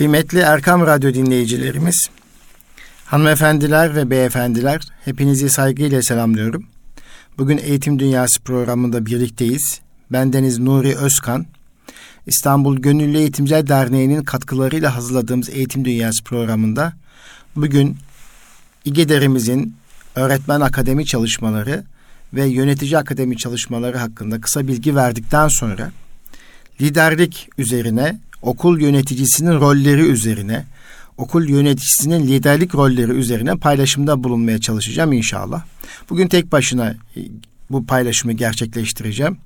[0.00, 2.10] Kıymetli Erkam Radyo dinleyicilerimiz,
[3.04, 6.66] hanımefendiler ve beyefendiler, hepinizi saygıyla selamlıyorum.
[7.38, 9.80] Bugün Eğitim Dünyası programında birlikteyiz.
[10.12, 11.46] Ben Deniz Nuri Özkan.
[12.26, 16.92] İstanbul Gönüllü Eğitimciler Derneği'nin katkılarıyla hazırladığımız Eğitim Dünyası programında
[17.56, 17.96] bugün
[18.84, 19.76] İGEDER'imizin
[20.14, 21.84] öğretmen akademi çalışmaları
[22.34, 25.92] ve yönetici akademi çalışmaları hakkında kısa bilgi verdikten sonra
[26.80, 30.64] liderlik üzerine, okul yöneticisinin rolleri üzerine,
[31.16, 35.62] okul yöneticisinin liderlik rolleri üzerine paylaşımda bulunmaya çalışacağım inşallah.
[36.10, 37.20] Bugün tek başına e,
[37.70, 39.38] bu paylaşımı gerçekleştireceğim.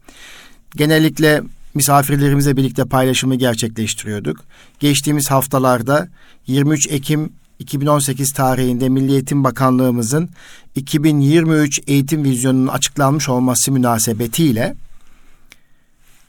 [0.77, 1.43] Genellikle
[1.75, 4.45] misafirlerimizle birlikte paylaşımı gerçekleştiriyorduk.
[4.81, 6.09] Geçtiğimiz haftalarda
[6.47, 10.31] 23 Ekim 2018 tarihinde Milli Eğitim Bakanlığımızın
[10.75, 14.75] 2023 eğitim vizyonunun açıklanmış olması münasebetiyle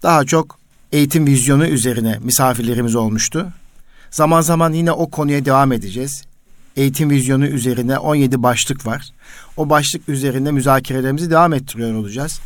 [0.04, 0.65] daha çok
[0.96, 3.48] eğitim vizyonu üzerine misafirlerimiz olmuştu.
[4.12, 6.24] Zaman zaman yine o konuya devam edeceğiz.
[6.76, 9.10] Eğitim vizyonu üzerine 17 başlık var.
[9.58, 12.40] O başlık üzerinde müzakerelerimizi devam ettiriyor olacağız.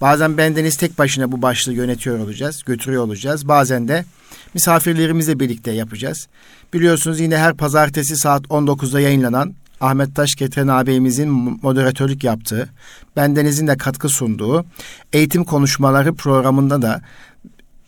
[0.00, 3.48] Bazen bendeniz tek başına bu başlığı yönetiyor olacağız, götürüyor olacağız.
[3.48, 4.04] Bazen de
[4.54, 6.28] misafirlerimizle birlikte yapacağız.
[6.74, 11.28] Biliyorsunuz yine her pazartesi saat 19'da yayınlanan Ahmet Taş Getiren ağabeyimizin
[11.62, 12.68] moderatörlük yaptığı,
[13.16, 14.64] bendenizin de katkı sunduğu
[15.12, 17.02] eğitim konuşmaları programında da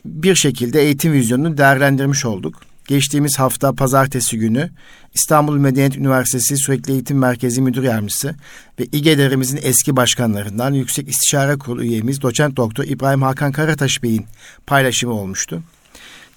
[0.04, 2.60] bir şekilde eğitim vizyonunu değerlendirmiş olduk.
[2.86, 4.70] Geçtiğimiz hafta pazartesi günü
[5.14, 8.34] İstanbul Medeniyet Üniversitesi Sürekli Eğitim Merkezi Müdür Yardımcısı
[8.80, 14.26] ve İGEDER'imizin eski başkanlarından Yüksek İstişare Kurulu üyemiz Doçent Doktor İbrahim Hakan Karataş Bey'in
[14.66, 15.62] paylaşımı olmuştu.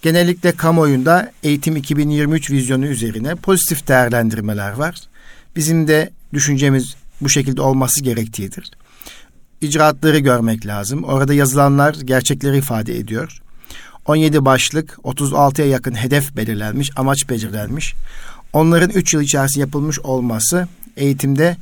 [0.01, 4.95] Genellikle kamuoyunda Eğitim 2023 vizyonu üzerine pozitif değerlendirmeler var.
[5.55, 8.71] Bizim de düşüncemiz bu şekilde olması gerektiğidir.
[9.61, 11.03] İcraatları görmek lazım.
[11.03, 13.41] Orada yazılanlar gerçekleri ifade ediyor.
[14.05, 17.93] 17 başlık, 36'ya yakın hedef belirlenmiş, amaç belirlenmiş.
[18.53, 21.57] Onların 3 yıl içerisinde yapılmış olması eğitimde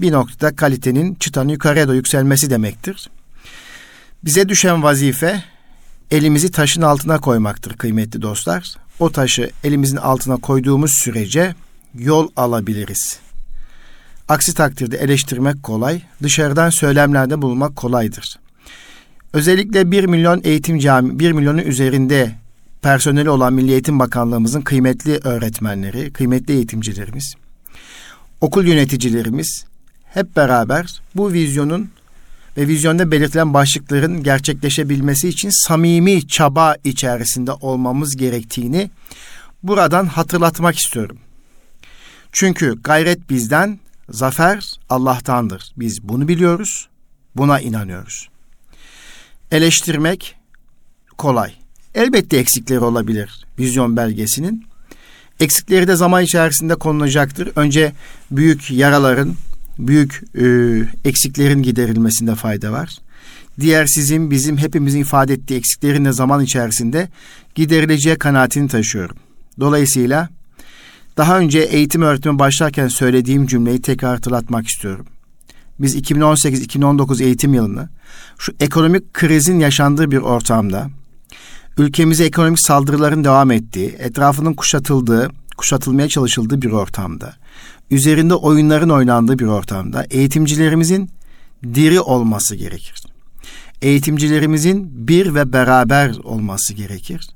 [0.00, 3.10] bir noktada kalitenin çıtanın yukarıya da yükselmesi demektir.
[4.24, 5.44] Bize düşen vazife
[6.10, 8.74] elimizi taşın altına koymaktır kıymetli dostlar.
[8.98, 11.54] O taşı elimizin altına koyduğumuz sürece
[11.94, 13.18] yol alabiliriz.
[14.28, 18.38] Aksi takdirde eleştirmek kolay, dışarıdan söylemlerde bulunmak kolaydır.
[19.32, 22.34] Özellikle 1 milyon eğitim cami, 1 milyonun üzerinde
[22.82, 27.34] personeli olan Milli Eğitim Bakanlığımızın kıymetli öğretmenleri, kıymetli eğitimcilerimiz,
[28.40, 29.64] okul yöneticilerimiz
[30.04, 31.90] hep beraber bu vizyonun
[32.56, 38.90] ve vizyonda belirtilen başlıkların gerçekleşebilmesi için samimi çaba içerisinde olmamız gerektiğini
[39.62, 41.18] buradan hatırlatmak istiyorum.
[42.32, 43.78] Çünkü gayret bizden,
[44.10, 45.72] zafer Allah'tandır.
[45.76, 46.88] Biz bunu biliyoruz,
[47.36, 48.31] buna inanıyoruz.
[49.52, 50.36] Eleştirmek
[51.18, 51.52] kolay.
[51.94, 54.64] Elbette eksikleri olabilir vizyon belgesinin.
[55.40, 57.52] Eksikleri de zaman içerisinde konulacaktır.
[57.56, 57.92] Önce
[58.30, 59.34] büyük yaraların,
[59.78, 60.44] büyük e,
[61.08, 62.98] eksiklerin giderilmesinde fayda var.
[63.60, 67.08] Diğer sizin, bizim, hepimizin ifade ettiği eksiklerin de zaman içerisinde
[67.54, 69.16] giderileceği kanaatini taşıyorum.
[69.60, 70.28] Dolayısıyla
[71.16, 75.06] daha önce eğitim öğretimi başlarken söylediğim cümleyi tekrar hatırlatmak istiyorum.
[75.78, 77.88] Biz 2018-2019 eğitim yılını
[78.38, 80.90] şu ekonomik krizin yaşandığı bir ortamda
[81.78, 87.34] ülkemize ekonomik saldırıların devam ettiği, etrafının kuşatıldığı, kuşatılmaya çalışıldığı bir ortamda,
[87.90, 91.10] üzerinde oyunların oynandığı bir ortamda eğitimcilerimizin
[91.74, 93.02] diri olması gerekir.
[93.82, 97.28] Eğitimcilerimizin bir ve beraber olması gerekir.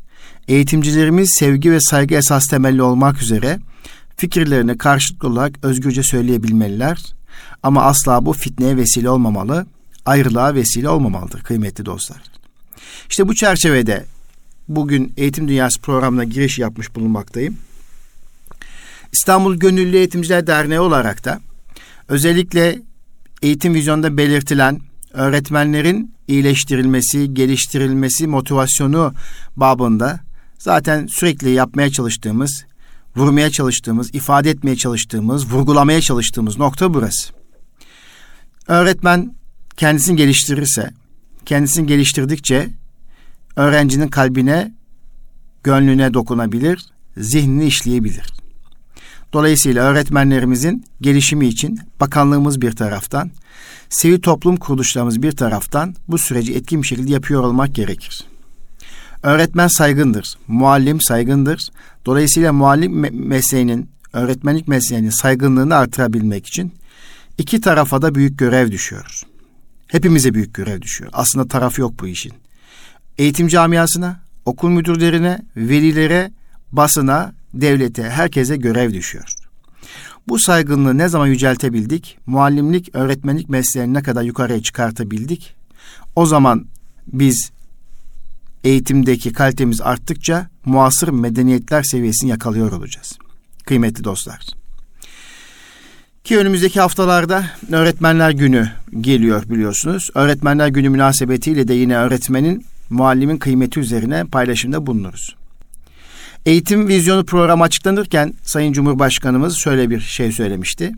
[0.49, 3.59] Eğitimcilerimiz sevgi ve saygı esas temelli olmak üzere
[4.17, 7.16] fikirlerini karşılıklı olarak özgürce söyleyebilmeliler.
[7.63, 9.67] Ama asla bu fitneye vesile olmamalı,
[10.07, 12.23] ayrılığa vesile olmamalıdır kıymetli dostlar.
[13.11, 14.05] İşte bu çerçevede
[14.69, 17.57] bugün Eğitim Dünyası programına giriş yapmış bulunmaktayım.
[19.13, 21.41] İstanbul Gönüllü Eğitimciler Derneği olarak da
[22.09, 22.83] özellikle
[23.43, 24.81] eğitim vizyonda belirtilen
[25.13, 29.15] öğretmenlerin iyileştirilmesi, geliştirilmesi, motivasyonu
[29.57, 30.21] babında
[30.59, 32.65] zaten sürekli yapmaya çalıştığımız,
[33.17, 37.33] vurmaya çalıştığımız, ifade etmeye çalıştığımız, vurgulamaya çalıştığımız nokta burası.
[38.69, 39.35] Öğretmen
[39.77, 40.91] kendisini geliştirirse,
[41.47, 42.69] kendisini geliştirdikçe
[43.57, 44.75] öğrencinin kalbine,
[45.65, 46.87] gönlüne dokunabilir,
[47.17, 48.27] zihnini işleyebilir.
[49.33, 53.31] Dolayısıyla öğretmenlerimizin gelişimi için bakanlığımız bir taraftan,
[53.89, 58.25] sivil toplum kuruluşlarımız bir taraftan bu süreci etkin bir şekilde yapıyor olmak gerekir.
[59.23, 61.69] Öğretmen saygındır, muallim saygındır.
[62.07, 66.73] Dolayısıyla muallim mesleğinin, öğretmenlik mesleğinin saygınlığını artırabilmek için
[67.39, 69.23] iki tarafa da büyük görev düşüyor.
[69.87, 71.11] Hepimize büyük görev düşüyor.
[71.13, 72.33] Aslında taraf yok bu işin.
[73.19, 76.31] Eğitim camiasına, okul müdürlerine, velilere,
[76.73, 79.35] basına, devlete, herkese görev düşüyor.
[80.29, 82.19] Bu saygınlığı ne zaman yüceltebildik?
[82.27, 85.55] Muallimlik, öğretmenlik mesleğini ne kadar yukarıya çıkartabildik?
[86.17, 86.67] O zaman
[87.07, 87.51] biz
[88.67, 93.19] eğitimdeki kalitemiz arttıkça muasır medeniyetler seviyesini yakalıyor olacağız.
[93.65, 94.41] Kıymetli dostlar.
[96.25, 98.71] Ki önümüzdeki haftalarda Öğretmenler Günü
[99.01, 100.11] geliyor biliyorsunuz.
[100.15, 105.37] Öğretmenler Günü münasebetiyle de yine öğretmenin, muallimin kıymeti üzerine paylaşımda bulunuruz.
[106.47, 110.93] Eğitim vizyonu programı açıklanırken Sayın Cumhurbaşkanımız şöyle bir şey söylemişti.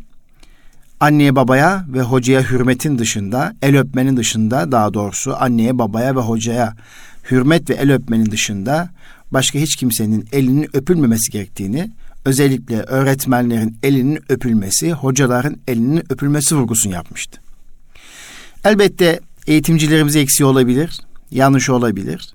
[1.00, 6.74] Anneye babaya ve hocaya hürmetin dışında, el öpmenin dışında daha doğrusu anneye babaya ve hocaya
[7.30, 8.90] hürmet ve el öpmenin dışında
[9.30, 11.90] başka hiç kimsenin elinin öpülmemesi gerektiğini,
[12.24, 17.40] özellikle öğretmenlerin elinin öpülmesi, hocaların elinin öpülmesi vurgusunu yapmıştı.
[18.64, 22.32] Elbette eğitimcilerimiz eksiği olabilir, yanlış olabilir.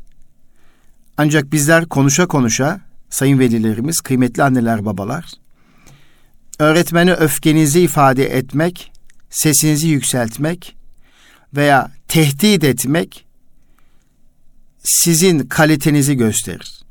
[1.17, 5.25] Ancak bizler konuşa konuşa sayın velilerimiz, kıymetli anneler, babalar,
[6.59, 8.91] öğretmene öfkenizi ifade etmek,
[9.29, 10.75] sesinizi yükseltmek
[11.55, 13.25] veya tehdit etmek
[14.83, 16.83] sizin kalitenizi gösterir.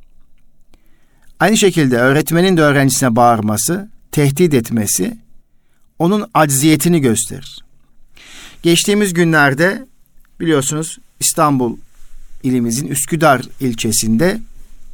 [1.40, 5.18] Aynı şekilde öğretmenin de öğrencisine bağırması, tehdit etmesi
[5.98, 7.64] onun acziyetini gösterir.
[8.62, 9.86] Geçtiğimiz günlerde
[10.40, 11.76] biliyorsunuz İstanbul
[12.42, 14.40] ilimizin Üsküdar ilçesinde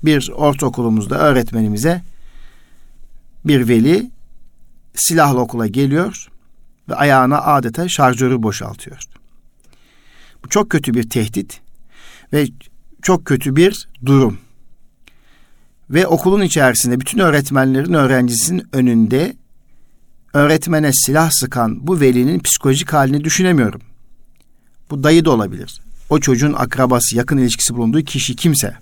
[0.04, 2.02] bir ortaokulumuzda öğretmenimize
[3.44, 4.10] bir veli
[4.94, 6.28] silahlı okula geliyor
[6.88, 9.02] ve ayağına adeta şarjörü boşaltıyor.
[10.44, 11.60] Bu çok kötü bir tehdit
[12.32, 12.48] ve
[13.08, 14.38] çok kötü bir durum.
[15.90, 19.36] Ve okulun içerisinde bütün öğretmenlerin öğrencisinin önünde
[20.32, 23.80] öğretmene silah sıkan bu velinin psikolojik halini düşünemiyorum.
[24.90, 25.80] Bu dayı da olabilir.
[26.10, 28.76] O çocuğun akrabası, yakın ilişkisi bulunduğu kişi kimse.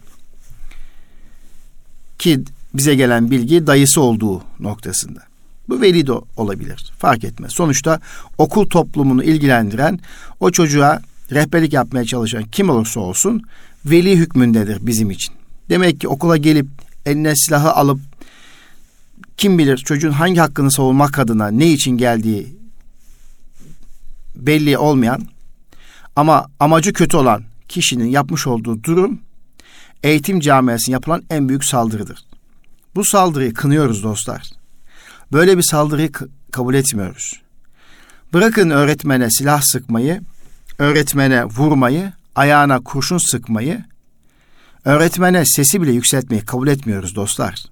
[2.18, 2.40] Ki
[2.74, 5.20] bize gelen bilgi dayısı olduğu noktasında.
[5.68, 6.92] Bu veli de olabilir.
[6.98, 7.52] Fark etmez.
[7.52, 8.00] Sonuçta
[8.38, 10.00] okul toplumunu ilgilendiren,
[10.40, 11.00] o çocuğa
[11.32, 13.42] rehberlik yapmaya çalışan kim olursa olsun
[13.90, 15.34] veli hükmündedir bizim için.
[15.68, 16.66] Demek ki okula gelip
[17.06, 18.00] eline silahı alıp
[19.36, 22.56] kim bilir çocuğun hangi hakkını savunmak adına ne için geldiği
[24.36, 25.22] belli olmayan
[26.16, 29.20] ama amacı kötü olan kişinin yapmış olduğu durum
[30.02, 32.24] eğitim camiasına yapılan en büyük saldırıdır.
[32.94, 34.50] Bu saldırıyı kınıyoruz dostlar.
[35.32, 36.10] Böyle bir saldırıyı
[36.52, 37.40] kabul etmiyoruz.
[38.32, 40.20] Bırakın öğretmene silah sıkmayı,
[40.78, 43.84] öğretmene vurmayı, ayağına kurşun sıkmayı,
[44.84, 47.64] öğretmene sesi bile yükseltmeyi kabul etmiyoruz dostlar.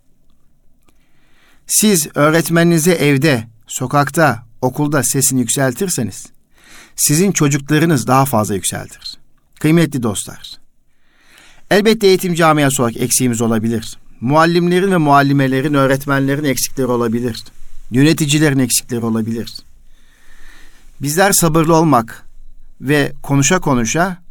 [1.66, 6.26] Siz öğretmeninize evde, sokakta, okulda sesini yükseltirseniz,
[6.96, 9.14] sizin çocuklarınız daha fazla yükseltir.
[9.60, 10.52] Kıymetli dostlar,
[11.70, 13.98] elbette eğitim camiası olarak eksiğimiz olabilir.
[14.20, 17.44] Muallimlerin ve muallimelerin, öğretmenlerin eksikleri olabilir.
[17.90, 19.56] Yöneticilerin eksikleri olabilir.
[21.02, 22.26] Bizler sabırlı olmak
[22.80, 24.23] ve konuşa konuşa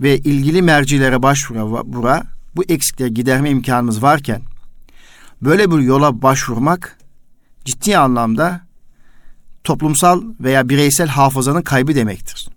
[0.00, 2.22] ve ilgili mercilere başvura
[2.56, 4.42] bu eksikleri giderme imkanımız varken
[5.42, 6.98] böyle bir yola başvurmak
[7.64, 8.60] ciddi anlamda
[9.64, 12.48] toplumsal veya bireysel hafızanın kaybı demektir.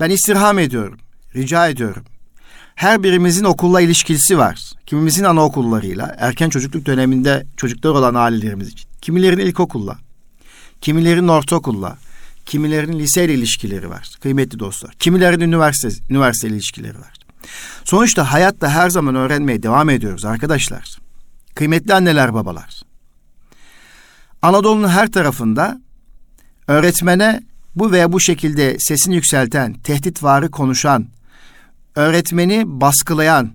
[0.00, 0.98] Ben istirham ediyorum,
[1.34, 2.04] rica ediyorum.
[2.74, 4.72] Her birimizin okulla ilişkisi var.
[4.86, 8.88] Kimimizin anaokullarıyla, erken çocukluk döneminde çocuklar olan ailelerimiz için.
[9.02, 9.98] Kimilerin ilkokulla,
[10.80, 11.98] kimilerin ortaokulla,
[12.46, 14.10] kimilerin liseyle ilişkileri var.
[14.20, 14.94] Kıymetli dostlar.
[14.94, 17.12] Kimilerin üniversite, üniversite ilişkileri var.
[17.84, 20.96] Sonuçta hayatta her zaman öğrenmeye devam ediyoruz arkadaşlar.
[21.54, 22.82] Kıymetli anneler, babalar.
[24.42, 25.80] Anadolu'nun her tarafında
[26.68, 27.42] öğretmene
[27.76, 31.06] bu veya bu şekilde sesini yükselten, tehditvarı konuşan,
[31.94, 33.52] öğretmeni baskılayan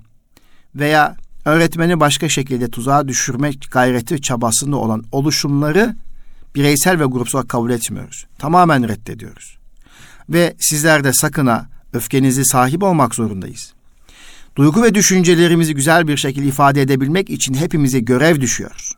[0.76, 1.16] veya
[1.46, 5.96] öğretmeni başka şekilde tuzağa düşürmek gayreti çabasında olan oluşumları
[6.58, 8.26] bireysel ve grupsal kabul etmiyoruz.
[8.38, 9.58] Tamamen reddediyoruz.
[10.30, 13.74] Ve sizler de sakına öfkenizi sahip olmak zorundayız.
[14.56, 18.92] Duygu ve düşüncelerimizi güzel bir şekilde ifade edebilmek için hepimize görev düşüyor.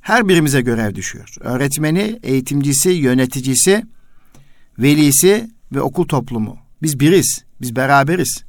[0.00, 1.34] Her birimize görev düşüyor.
[1.40, 3.86] Öğretmeni, eğitimcisi, yöneticisi,
[4.78, 6.58] velisi ve okul toplumu.
[6.82, 8.44] Biz biriz, biz beraberiz.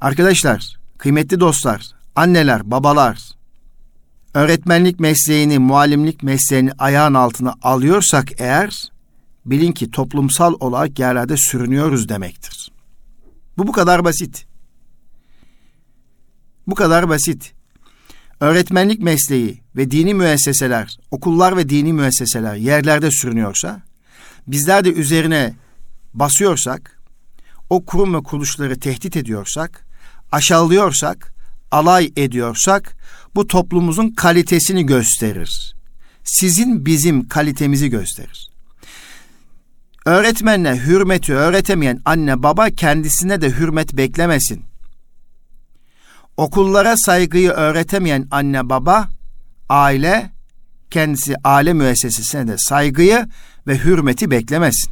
[0.00, 1.86] Arkadaşlar, kıymetli dostlar,
[2.16, 3.18] anneler, babalar,
[4.34, 8.88] öğretmenlik mesleğini, muallimlik mesleğini ayağın altına alıyorsak eğer,
[9.46, 12.72] bilin ki toplumsal olarak yerlerde sürünüyoruz demektir.
[13.58, 14.46] Bu bu kadar basit.
[16.66, 17.52] Bu kadar basit.
[18.40, 23.82] Öğretmenlik mesleği ve dini müesseseler, okullar ve dini müesseseler yerlerde sürünüyorsa,
[24.46, 25.54] bizler de üzerine
[26.14, 27.00] basıyorsak,
[27.70, 29.86] o kurum ve kuruluşları tehdit ediyorsak,
[30.32, 31.33] aşağılıyorsak,
[31.74, 32.96] alay ediyorsak
[33.34, 35.74] bu toplumumuzun kalitesini gösterir.
[36.24, 38.50] Sizin bizim kalitemizi gösterir.
[40.06, 44.62] Öğretmenle hürmeti öğretemeyen anne baba kendisine de hürmet beklemesin.
[46.36, 49.08] Okullara saygıyı öğretemeyen anne baba,
[49.68, 50.30] aile
[50.90, 53.26] kendisi aile müessesesine de saygıyı
[53.66, 54.90] ve hürmeti beklemesin.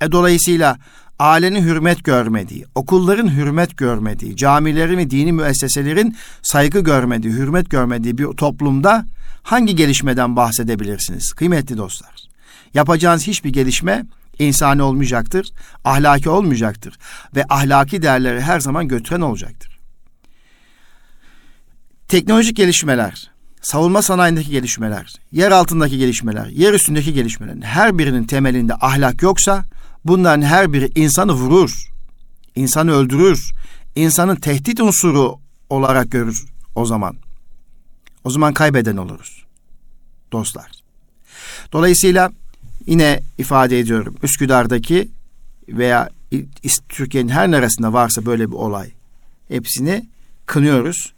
[0.00, 0.78] E dolayısıyla
[1.22, 8.26] ailenin hürmet görmediği, okulların hürmet görmediği, camilerin ve dini müesseselerin saygı görmediği, hürmet görmediği bir
[8.26, 9.06] toplumda
[9.42, 12.14] hangi gelişmeden bahsedebilirsiniz kıymetli dostlar?
[12.74, 14.06] Yapacağınız hiçbir gelişme
[14.38, 15.52] insani olmayacaktır,
[15.84, 16.98] ahlaki olmayacaktır
[17.36, 19.78] ve ahlaki değerleri her zaman götüren olacaktır.
[22.08, 29.22] Teknolojik gelişmeler, savunma sanayindeki gelişmeler, yer altındaki gelişmeler, yer üstündeki gelişmelerin her birinin temelinde ahlak
[29.22, 29.64] yoksa
[30.04, 31.90] bunların her biri insanı vurur,
[32.54, 33.52] insanı öldürür,
[33.96, 35.38] insanın tehdit unsuru
[35.70, 36.44] olarak görür
[36.74, 37.16] o zaman.
[38.24, 39.44] O zaman kaybeden oluruz
[40.32, 40.70] dostlar.
[41.72, 42.32] Dolayısıyla
[42.86, 45.08] yine ifade ediyorum Üsküdar'daki
[45.68, 46.10] veya
[46.88, 48.90] Türkiye'nin her neresinde varsa böyle bir olay
[49.48, 50.06] hepsini
[50.46, 51.12] kınıyoruz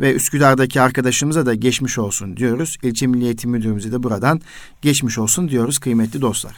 [0.00, 2.76] ve Üsküdar'daki arkadaşımıza da geçmiş olsun diyoruz.
[2.82, 4.40] İlçe Milli Eğitim Müdürümüze de buradan
[4.82, 6.54] geçmiş olsun diyoruz kıymetli dostlar.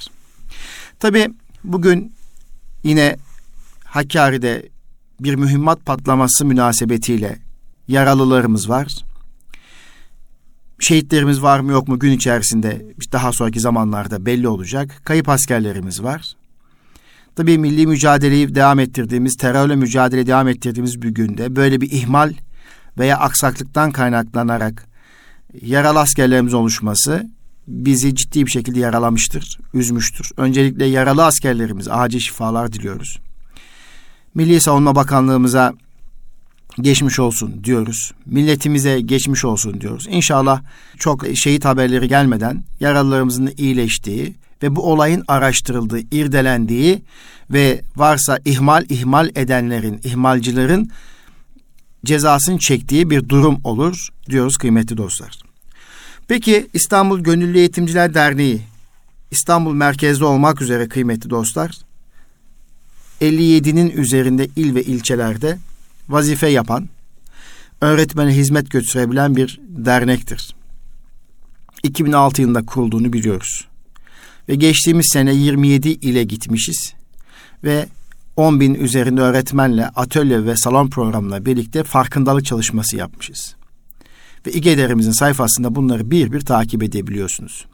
[1.01, 1.29] Tabi
[1.65, 2.13] bugün
[2.83, 3.17] yine
[3.85, 4.69] Hakkari'de
[5.21, 7.39] bir mühimmat patlaması münasebetiyle
[7.89, 8.95] yaralılarımız var.
[10.79, 15.01] Şehitlerimiz var mı yok mu gün içerisinde daha sonraki zamanlarda belli olacak.
[15.05, 16.37] Kayıp askerlerimiz var.
[17.37, 22.35] Tabii milli mücadeleyi devam ettirdiğimiz, terörle mücadele devam ettirdiğimiz bir günde böyle bir ihmal
[22.99, 24.87] veya aksaklıktan kaynaklanarak
[25.63, 27.31] yaralı askerlerimiz oluşması
[27.67, 30.31] bizi ciddi bir şekilde yaralamıştır, üzmüştür.
[30.37, 33.19] Öncelikle yaralı askerlerimiz acil şifalar diliyoruz.
[34.35, 35.75] Milli Savunma Bakanlığımıza
[36.81, 38.13] geçmiş olsun diyoruz.
[38.27, 40.07] Milletimize geçmiş olsun diyoruz.
[40.11, 40.63] İnşallah
[40.99, 47.03] çok şehit haberleri gelmeden yaralılarımızın iyileştiği ve bu olayın araştırıldığı, irdelendiği
[47.51, 50.91] ve varsa ihmal ihmal edenlerin, ihmalcilerin
[52.05, 55.52] cezasını çektiği bir durum olur diyoruz kıymetli dostlar.
[56.33, 58.61] Peki İstanbul Gönüllü Eğitimciler Derneği
[59.31, 61.79] İstanbul merkezde olmak üzere kıymetli dostlar
[63.21, 65.59] 57'nin üzerinde il ve ilçelerde
[66.09, 66.89] vazife yapan,
[67.81, 70.55] öğretmene hizmet götürebilen bir dernektir.
[71.83, 73.69] 2006 yılında kurulduğunu biliyoruz.
[74.49, 76.95] Ve geçtiğimiz sene 27 ile gitmişiz
[77.65, 77.87] ve
[78.37, 83.55] 10 bin üzerinde öğretmenle atölye ve salon programla birlikte farkındalık çalışması yapmışız.
[84.47, 87.67] Ve İGEDER'imizin sayfasında bunları bir bir takip edebiliyorsunuz.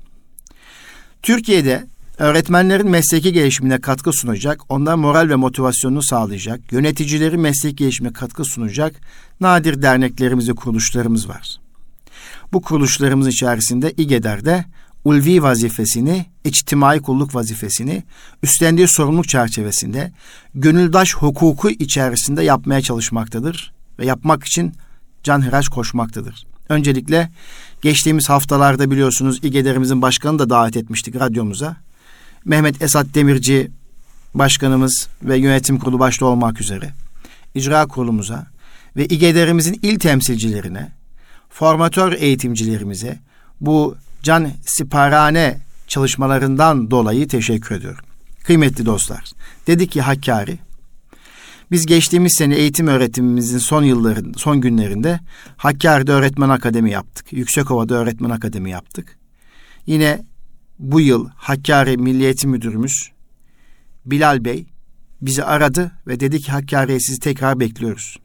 [1.23, 1.87] Türkiye'de
[2.19, 8.95] öğretmenlerin mesleki gelişimine katkı sunacak, onların moral ve motivasyonunu sağlayacak, yöneticilerin mesleki gelişimine katkı sunacak
[9.41, 11.61] nadir derneklerimiz ve kuruluşlarımız var.
[12.53, 14.65] Bu kuruluşlarımız içerisinde İGEDER'de
[15.05, 18.03] ulvi vazifesini, içtimai kulluk vazifesini
[18.43, 20.13] üstlendiği sorumluluk çerçevesinde
[20.55, 24.73] gönüldaş hukuku içerisinde yapmaya çalışmaktadır ve yapmak için
[25.23, 26.47] canhıraş koşmaktadır.
[26.69, 27.31] Öncelikle
[27.83, 31.77] geçtiğimiz haftalarda biliyorsunuz İGEDER'imizin başkanını da davet etmiştik radyomuza.
[32.45, 33.71] Mehmet Esat Demirci
[34.35, 36.91] başkanımız ve yönetim kurulu başta olmak üzere
[37.55, 38.47] icra kurulumuza
[38.97, 40.93] ve İGEDER'imizin il temsilcilerine,
[41.51, 43.19] formatör eğitimcilerimize
[43.61, 45.59] bu can siparane
[45.89, 48.05] çalışmalarından dolayı teşekkür ediyorum.
[48.45, 49.25] Kıymetli dostlar,
[49.67, 50.59] dedi ki Hakkari,
[51.71, 55.21] biz geçtiğimiz sene eğitim öğretimimizin son yılların, son günlerinde
[55.57, 57.33] Hakkari'de öğretmen akademi yaptık.
[57.33, 59.19] Yüksekova'da öğretmen akademi yaptık.
[59.87, 60.25] Yine
[60.79, 63.11] bu yıl Hakkari Milli Eğitim Müdürümüz
[64.07, 64.67] Bilal Bey
[65.23, 68.17] bizi aradı ve dedi ki Hakkari'ye sizi tekrar bekliyoruz.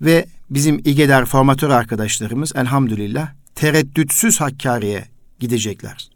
[0.00, 5.04] Ve bizim İGEDER formatör arkadaşlarımız elhamdülillah tereddütsüz Hakkari'ye
[5.40, 6.10] gidecekler.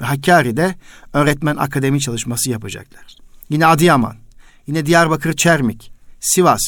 [0.00, 0.74] Ve Hakkari'de
[1.12, 3.16] öğretmen akademi çalışması yapacaklar.
[3.50, 4.16] Yine Adıyaman,
[4.70, 6.62] yine Diyarbakır Çermik, Sivas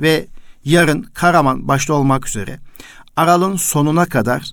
[0.00, 0.26] ve
[0.64, 2.58] yarın Karaman başta olmak üzere
[3.16, 4.52] Aral'ın sonuna kadar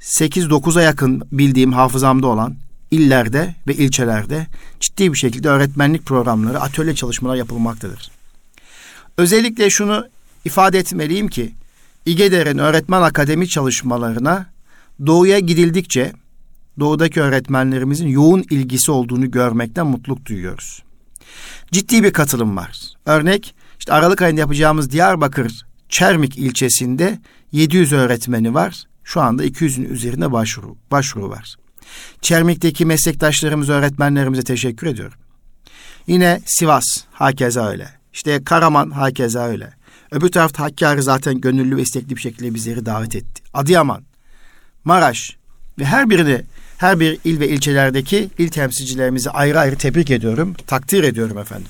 [0.00, 2.56] 8-9'a yakın bildiğim hafızamda olan
[2.90, 4.46] illerde ve ilçelerde
[4.80, 8.10] ciddi bir şekilde öğretmenlik programları, atölye çalışmalar yapılmaktadır.
[9.16, 10.06] Özellikle şunu
[10.44, 11.54] ifade etmeliyim ki
[12.06, 14.46] İGEDER'in öğretmen akademi çalışmalarına
[15.06, 16.12] doğuya gidildikçe
[16.80, 20.87] doğudaki öğretmenlerimizin yoğun ilgisi olduğunu görmekten mutluluk duyuyoruz.
[21.72, 22.78] Ciddi bir katılım var.
[23.06, 27.18] Örnek işte Aralık ayında yapacağımız Diyarbakır Çermik ilçesinde
[27.52, 28.84] 700 öğretmeni var.
[29.04, 31.56] Şu anda 200'ün üzerinde başvuru, başvuru var.
[32.22, 35.18] Çermik'teki meslektaşlarımız, öğretmenlerimize teşekkür ediyorum.
[36.06, 37.88] Yine Sivas hakeza öyle.
[38.12, 39.72] İşte Karaman hakeza öyle.
[40.10, 43.42] Öbür tarafta Hakkari zaten gönüllü ve istekli bir şekilde bizleri davet etti.
[43.54, 44.02] Adıyaman,
[44.84, 45.36] Maraş
[45.78, 46.42] ve her birini
[46.78, 51.68] her bir il ve ilçelerdeki il temsilcilerimizi ayrı ayrı tebrik ediyorum, takdir ediyorum efendim.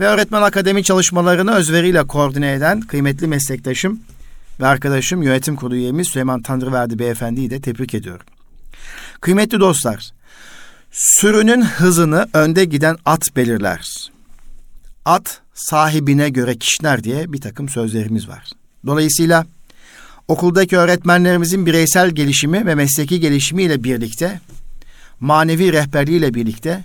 [0.00, 4.00] Ve öğretmen akademi çalışmalarını özveriyle koordine eden kıymetli meslektaşım
[4.60, 8.26] ve arkadaşım yönetim kurulu üyemiz Süleyman Tanrıverdi Beyefendi'yi de tebrik ediyorum.
[9.20, 10.10] Kıymetli dostlar,
[10.90, 14.10] sürünün hızını önde giden at belirler.
[15.04, 18.50] At sahibine göre kişner diye bir takım sözlerimiz var.
[18.86, 19.46] Dolayısıyla
[20.28, 24.40] okuldaki öğretmenlerimizin bireysel gelişimi ve mesleki gelişimiyle birlikte
[25.20, 26.84] manevi rehberliğiyle birlikte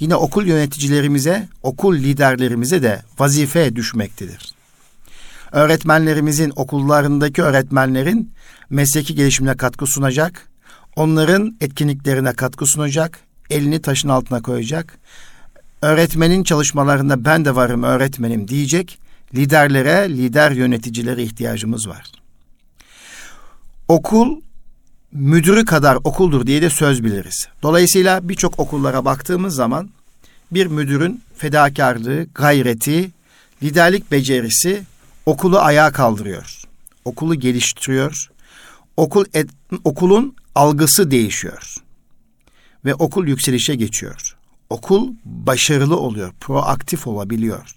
[0.00, 4.54] yine okul yöneticilerimize, okul liderlerimize de vazife düşmektedir.
[5.52, 8.32] Öğretmenlerimizin okullarındaki öğretmenlerin
[8.70, 10.48] mesleki gelişimine katkı sunacak,
[10.96, 14.98] onların etkinliklerine katkı sunacak, elini taşın altına koyacak.
[15.82, 18.98] Öğretmenin çalışmalarında ben de varım öğretmenim diyecek
[19.34, 22.17] liderlere, lider yöneticilere ihtiyacımız var.
[23.88, 24.40] Okul
[25.12, 27.48] müdürü kadar okuldur diye de söz biliriz.
[27.62, 29.90] Dolayısıyla birçok okullara baktığımız zaman
[30.50, 33.10] bir müdürün fedakarlığı, gayreti,
[33.62, 34.82] liderlik becerisi
[35.26, 36.62] okulu ayağa kaldırıyor.
[37.04, 38.30] Okulu geliştiriyor.
[38.96, 39.50] Okul et,
[39.84, 41.76] okulun algısı değişiyor.
[42.84, 44.36] Ve okul yükselişe geçiyor.
[44.70, 47.74] Okul başarılı oluyor, proaktif olabiliyor.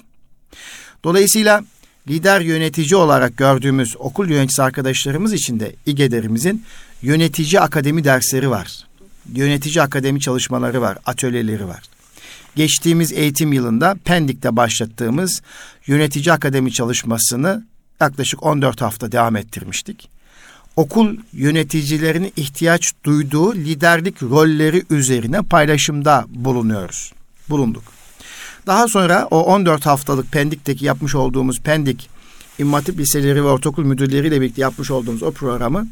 [1.03, 1.63] Dolayısıyla
[2.07, 6.65] lider yönetici olarak gördüğümüz okul yöneticisi arkadaşlarımız için de İGEDER'imizin
[7.01, 8.87] yönetici akademi dersleri var.
[9.33, 11.81] Yönetici akademi çalışmaları var, atölyeleri var.
[12.55, 15.41] Geçtiğimiz eğitim yılında Pendik'te başlattığımız
[15.87, 17.65] yönetici akademi çalışmasını
[18.01, 20.09] yaklaşık 14 hafta devam ettirmiştik.
[20.75, 27.13] Okul yöneticilerinin ihtiyaç duyduğu liderlik rolleri üzerine paylaşımda bulunuyoruz.
[27.49, 27.83] Bulunduk.
[28.67, 32.09] Daha sonra o 14 haftalık Pendik'teki yapmış olduğumuz Pendik
[32.59, 35.87] İmmatip Liseleri ve Ortaokul Müdürleriyle birlikte yapmış olduğumuz o programı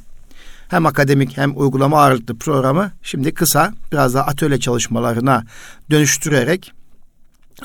[0.69, 5.44] hem akademik hem uygulama ağırlıklı programı şimdi kısa biraz daha atölye çalışmalarına
[5.91, 6.74] dönüştürerek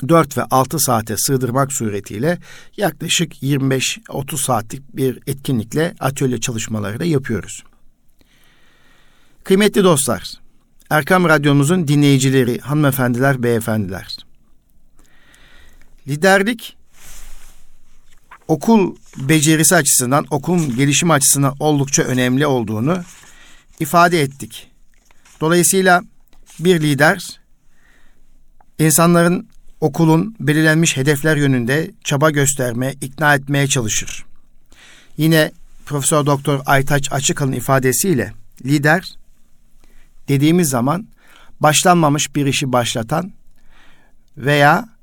[0.09, 2.39] 4 ve 6 saate sığdırmak suretiyle
[2.77, 7.63] yaklaşık 25-30 saatlik bir etkinlikle atölye çalışmaları da yapıyoruz.
[9.43, 10.33] Kıymetli dostlar,
[10.89, 14.24] Erkam Radyomuzun dinleyicileri, hanımefendiler, beyefendiler.
[16.07, 16.77] Liderlik
[18.47, 23.03] okul becerisi açısından, okulun gelişimi açısından oldukça önemli olduğunu
[23.79, 24.71] ifade ettik.
[25.41, 26.01] Dolayısıyla
[26.59, 27.39] bir lider
[28.79, 29.47] insanların
[29.81, 34.25] okulun belirlenmiş hedefler yönünde çaba gösterme, ikna etmeye çalışır.
[35.17, 35.51] Yine
[35.85, 38.33] Profesör Doktor Aytaç Açıkal'ın ifadesiyle
[38.65, 39.15] lider
[40.27, 41.07] dediğimiz zaman
[41.59, 43.31] başlanmamış bir işi başlatan
[44.37, 44.94] veya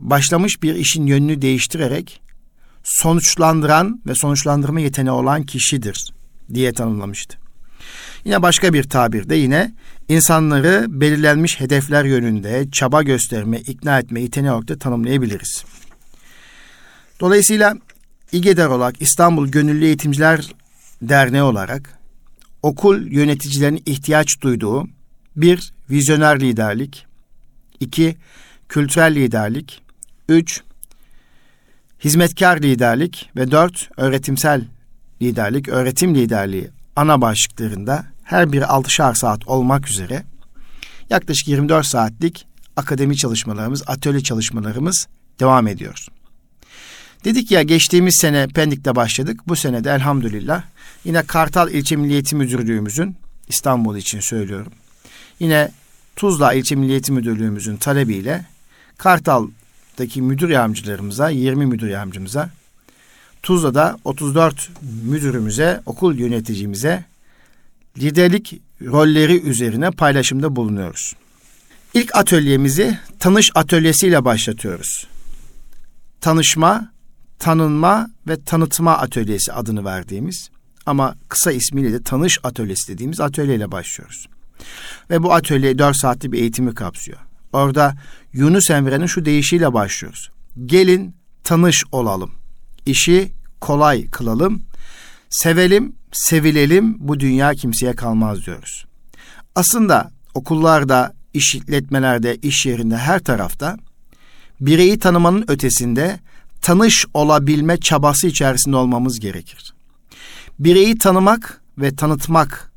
[0.00, 2.20] başlamış bir işin yönünü değiştirerek
[2.84, 6.12] sonuçlandıran ve sonuçlandırma yeteneği olan kişidir
[6.54, 7.38] diye tanımlamıştı.
[8.24, 9.74] Yine başka bir tabirde yine
[10.08, 15.64] insanları belirlenmiş hedefler yönünde çaba gösterme, ikna etme yeteneği olarak da tanımlayabiliriz.
[17.20, 17.76] Dolayısıyla
[18.32, 20.54] İGEDER olarak İstanbul Gönüllü Eğitimciler
[21.02, 21.98] Derneği olarak
[22.62, 24.88] okul yöneticilerinin ihtiyaç duyduğu
[25.36, 27.06] bir vizyoner liderlik,
[27.80, 28.16] iki
[28.68, 29.82] kültürel liderlik,
[30.30, 30.62] üç
[32.04, 34.64] hizmetkar liderlik ve dört öğretimsel
[35.22, 40.24] liderlik, öğretim liderliği ana başlıklarında her biri 6'şar saat olmak üzere
[41.10, 45.08] yaklaşık 24 saatlik akademi çalışmalarımız, atölye çalışmalarımız
[45.40, 46.06] devam ediyor.
[47.24, 49.40] Dedik ya geçtiğimiz sene Pendik'te başladık.
[49.48, 50.62] Bu sene de elhamdülillah
[51.04, 53.16] yine Kartal İlçe Milli Eğitim Müdürlüğümüzün
[53.48, 54.72] İstanbul için söylüyorum.
[55.40, 55.70] Yine
[56.16, 58.44] Tuzla İlçe Milli Eğitim Müdürlüğümüzün talebiyle
[60.00, 62.50] Kartal'daki müdür yardımcılarımıza, 20 müdür yardımcımıza,
[63.42, 64.70] Tuzla'da 34
[65.04, 67.04] müdürümüze, okul yöneticimize
[67.98, 71.16] liderlik rolleri üzerine paylaşımda bulunuyoruz.
[71.94, 75.06] İlk atölyemizi tanış atölyesiyle başlatıyoruz.
[76.20, 76.92] Tanışma,
[77.38, 80.50] tanınma ve tanıtma atölyesi adını verdiğimiz
[80.86, 84.26] ama kısa ismiyle de tanış atölyesi dediğimiz atölyeyle başlıyoruz.
[85.10, 87.18] Ve bu atölye 4 saatlik bir eğitimi kapsıyor.
[87.52, 87.94] Orada
[88.32, 90.30] Yunus Emre'nin şu deyişiyle başlıyoruz.
[90.66, 92.30] Gelin tanış olalım.
[92.86, 94.62] İşi kolay kılalım.
[95.30, 98.84] Sevelim, sevilelim bu dünya kimseye kalmaz diyoruz.
[99.54, 103.76] Aslında okullarda, işletmelerde, iş yerinde her tarafta
[104.60, 106.20] bireyi tanımanın ötesinde
[106.62, 109.74] tanış olabilme çabası içerisinde olmamız gerekir.
[110.58, 112.72] Bireyi tanımak ve tanıtmak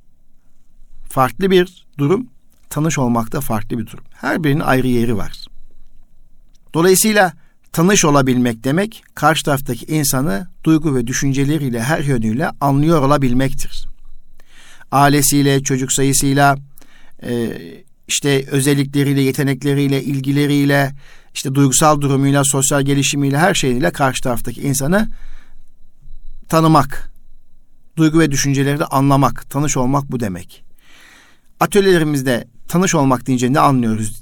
[1.09, 2.27] farklı bir durum,
[2.73, 4.03] tanış olmak da farklı bir durum.
[4.13, 5.45] Her birinin ayrı yeri var.
[6.73, 7.33] Dolayısıyla
[7.71, 13.87] tanış olabilmek demek karşı taraftaki insanı duygu ve düşünceleriyle her yönüyle anlıyor olabilmektir.
[14.91, 16.57] Ailesiyle, çocuk sayısıyla,
[17.23, 17.57] e,
[18.07, 20.95] işte özellikleriyle, yetenekleriyle, ilgileriyle,
[21.33, 25.09] işte duygusal durumuyla, sosyal gelişimiyle her şeyiyle karşı taraftaki insanı
[26.49, 27.11] tanımak,
[27.97, 30.63] duygu ve düşünceleri de anlamak, tanış olmak bu demek.
[31.59, 34.19] Atölyelerimizde tanış olmak deyince ne anlıyoruz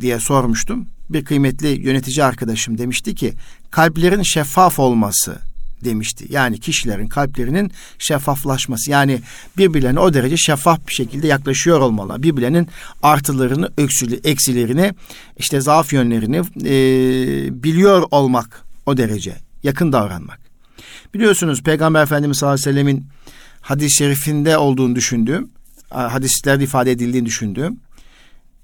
[0.00, 0.86] diye sormuştum.
[1.10, 3.34] Bir kıymetli yönetici arkadaşım demişti ki
[3.70, 5.38] kalplerin şeffaf olması
[5.84, 6.26] demişti.
[6.28, 8.90] Yani kişilerin kalplerinin şeffaflaşması.
[8.90, 9.20] Yani
[9.58, 12.22] birbirlerine o derece şeffaf bir şekilde yaklaşıyor olmalı.
[12.22, 12.68] Birbirlerinin
[13.02, 14.94] artılarını, öksülü, eksilerini,
[15.38, 19.36] işte zaaf yönlerini e, biliyor olmak o derece.
[19.62, 20.38] Yakın davranmak.
[21.14, 23.06] Biliyorsunuz Peygamber Efendimiz sallallahu aleyhi ve sellemin
[23.60, 25.48] hadis-i şerifinde olduğunu düşündüğüm,
[25.90, 27.76] hadislerde ifade edildiğini düşündüğüm,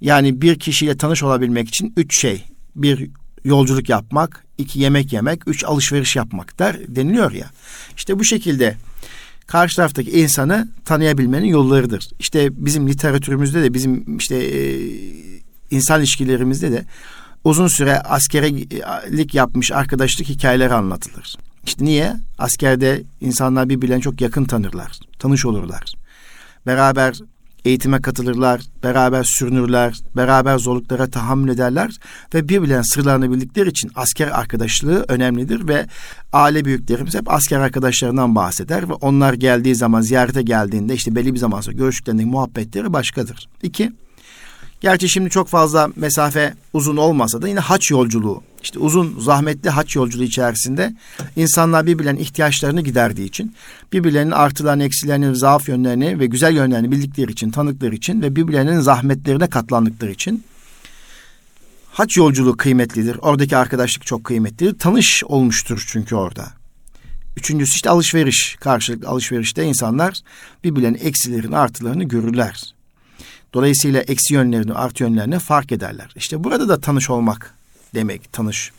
[0.00, 2.44] yani bir kişiyle tanış olabilmek için üç şey.
[2.76, 3.10] Bir
[3.44, 7.50] yolculuk yapmak, iki yemek yemek, üç alışveriş yapmak der deniliyor ya.
[7.96, 8.76] İşte bu şekilde
[9.46, 12.08] karşı taraftaki insanı tanıyabilmenin yollarıdır.
[12.18, 14.80] İşte bizim literatürümüzde de bizim işte e,
[15.70, 16.84] insan ilişkilerimizde de
[17.44, 21.36] uzun süre askerlik yapmış arkadaşlık hikayeleri anlatılır.
[21.66, 22.16] İşte niye?
[22.38, 25.94] Askerde insanlar birbirlerini çok yakın tanırlar, tanış olurlar.
[26.66, 27.20] Beraber
[27.64, 31.98] eğitime katılırlar, beraber sürünürler, beraber zorluklara tahammül ederler
[32.34, 35.86] ve birbirlerinin sırlarını bildikleri için asker arkadaşlığı önemlidir ve
[36.32, 41.38] aile büyüklerimiz hep asker arkadaşlarından bahseder ve onlar geldiği zaman ziyarete geldiğinde işte belli bir
[41.38, 43.48] zaman sonra görüştüklerinde muhabbetleri başkadır.
[43.62, 43.92] İki,
[44.80, 49.96] Gerçi şimdi çok fazla mesafe uzun olmasa da yine haç yolculuğu, işte uzun zahmetli haç
[49.96, 50.94] yolculuğu içerisinde
[51.36, 53.54] insanlar birbirlerinin ihtiyaçlarını giderdiği için,
[53.92, 59.46] birbirlerinin artılarını, eksilerini, zaaf yönlerini ve güzel yönlerini bildikleri için, tanıkları için ve birbirlerinin zahmetlerine
[59.50, 60.44] katlandıkları için
[61.92, 63.16] haç yolculuğu kıymetlidir.
[63.22, 64.78] Oradaki arkadaşlık çok kıymetlidir.
[64.78, 66.48] Tanış olmuştur çünkü orada.
[67.36, 68.56] Üçüncüsü işte alışveriş.
[68.60, 70.20] Karşılıklı alışverişte insanlar
[70.64, 72.74] birbirlerinin eksilerini, artılarını görürler.
[73.52, 76.12] Dolayısıyla eksi yönlerini, artı yönlerini fark ederler.
[76.16, 77.54] İşte burada da tanış olmak
[77.94, 78.72] demek, tanış.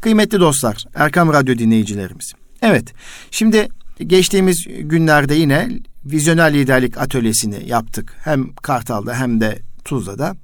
[0.00, 2.32] Kıymetli dostlar, Erkam Radyo dinleyicilerimiz.
[2.62, 2.94] Evet,
[3.30, 3.68] şimdi
[4.06, 5.68] geçtiğimiz günlerde yine
[6.04, 8.16] vizyoner liderlik atölyesini yaptık.
[8.24, 10.36] Hem Kartal'da hem de Tuzla'da.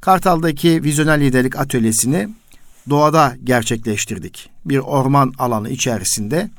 [0.00, 2.28] Kartal'daki vizyoner liderlik atölyesini
[2.90, 4.50] doğada gerçekleştirdik.
[4.64, 6.50] Bir orman alanı içerisinde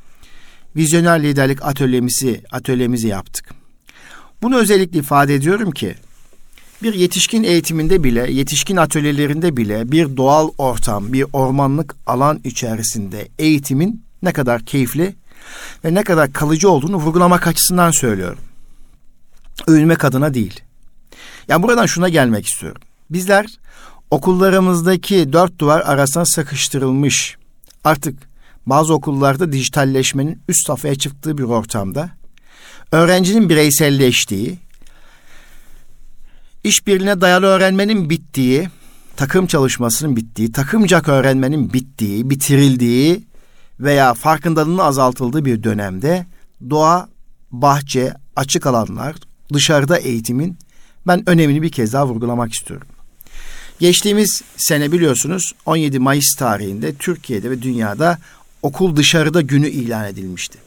[0.75, 3.49] vizyoner liderlik atölyemizi atölyemizi yaptık.
[4.41, 5.95] Bunu özellikle ifade ediyorum ki
[6.83, 14.03] bir yetişkin eğitiminde bile, yetişkin atölyelerinde bile bir doğal ortam, bir ormanlık alan içerisinde eğitimin
[14.23, 15.15] ne kadar keyifli
[15.85, 18.39] ve ne kadar kalıcı olduğunu vurgulamak açısından söylüyorum.
[19.67, 20.59] Övünmek adına değil.
[21.47, 22.81] Yani buradan şuna gelmek istiyorum.
[23.09, 23.45] Bizler
[24.11, 27.37] okullarımızdaki dört duvar arasına sıkıştırılmış
[27.83, 28.19] artık
[28.65, 32.09] bazı okullarda dijitalleşmenin üst safhaya çıktığı bir ortamda
[32.91, 34.57] öğrencinin bireyselleştiği,
[36.63, 38.69] İşbirliğine dayalı öğrenmenin bittiği,
[39.15, 43.23] takım çalışmasının bittiği, takımcak öğrenmenin bittiği, bitirildiği
[43.79, 46.25] veya farkındalığının azaltıldığı bir dönemde
[46.69, 47.09] doğa,
[47.51, 49.15] bahçe, açık alanlar,
[49.53, 50.57] dışarıda eğitimin
[51.07, 52.87] ben önemini bir kez daha vurgulamak istiyorum.
[53.79, 58.17] Geçtiğimiz sene biliyorsunuz 17 Mayıs tarihinde Türkiye'de ve dünyada
[58.61, 60.57] okul dışarıda günü ilan edilmişti.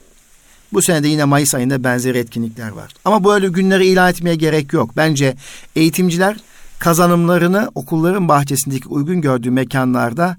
[0.74, 2.92] Bu sene de yine Mayıs ayında benzeri etkinlikler var.
[3.04, 4.96] Ama böyle günleri ilan etmeye gerek yok.
[4.96, 5.36] Bence
[5.76, 6.36] eğitimciler
[6.78, 10.36] kazanımlarını okulların bahçesindeki uygun gördüğü mekanlarda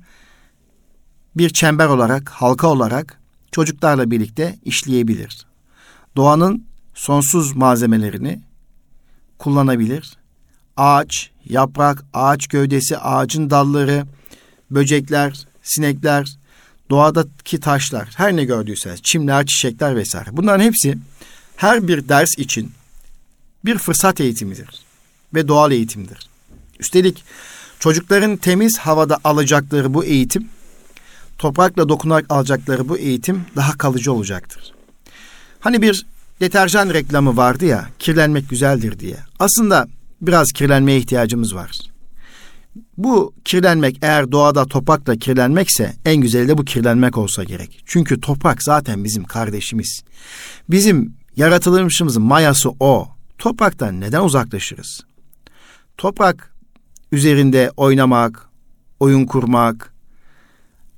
[1.35, 3.19] bir çember olarak, halka olarak
[3.51, 5.45] çocuklarla birlikte işleyebilir.
[6.15, 8.41] Doğanın sonsuz malzemelerini
[9.39, 10.17] kullanabilir.
[10.77, 14.05] Ağaç, yaprak, ağaç gövdesi, ağacın dalları,
[14.71, 16.37] böcekler, sinekler,
[16.89, 20.29] doğadaki taşlar, her ne gördüyseniz, çimler, çiçekler vesaire.
[20.31, 20.97] Bunların hepsi
[21.55, 22.71] her bir ders için
[23.65, 24.67] bir fırsat eğitimidir
[25.33, 26.29] ve doğal eğitimdir.
[26.79, 27.23] Üstelik
[27.79, 30.47] çocukların temiz havada alacakları bu eğitim,
[31.37, 34.73] toprakla dokunarak alacakları bu eğitim daha kalıcı olacaktır.
[35.59, 36.05] Hani bir
[36.39, 39.17] deterjan reklamı vardı ya, kirlenmek güzeldir diye.
[39.39, 39.87] Aslında
[40.21, 41.71] biraz kirlenmeye ihtiyacımız var.
[42.97, 47.83] Bu kirlenmek eğer doğada toprakla kirlenmekse en güzeli de bu kirlenmek olsa gerek.
[47.85, 50.03] Çünkü toprak zaten bizim kardeşimiz.
[50.69, 53.07] Bizim yaratılmışımızın mayası o.
[53.37, 55.01] Topraktan neden uzaklaşırız?
[55.97, 56.53] Toprak
[57.11, 58.49] üzerinde oynamak,
[58.99, 59.93] oyun kurmak,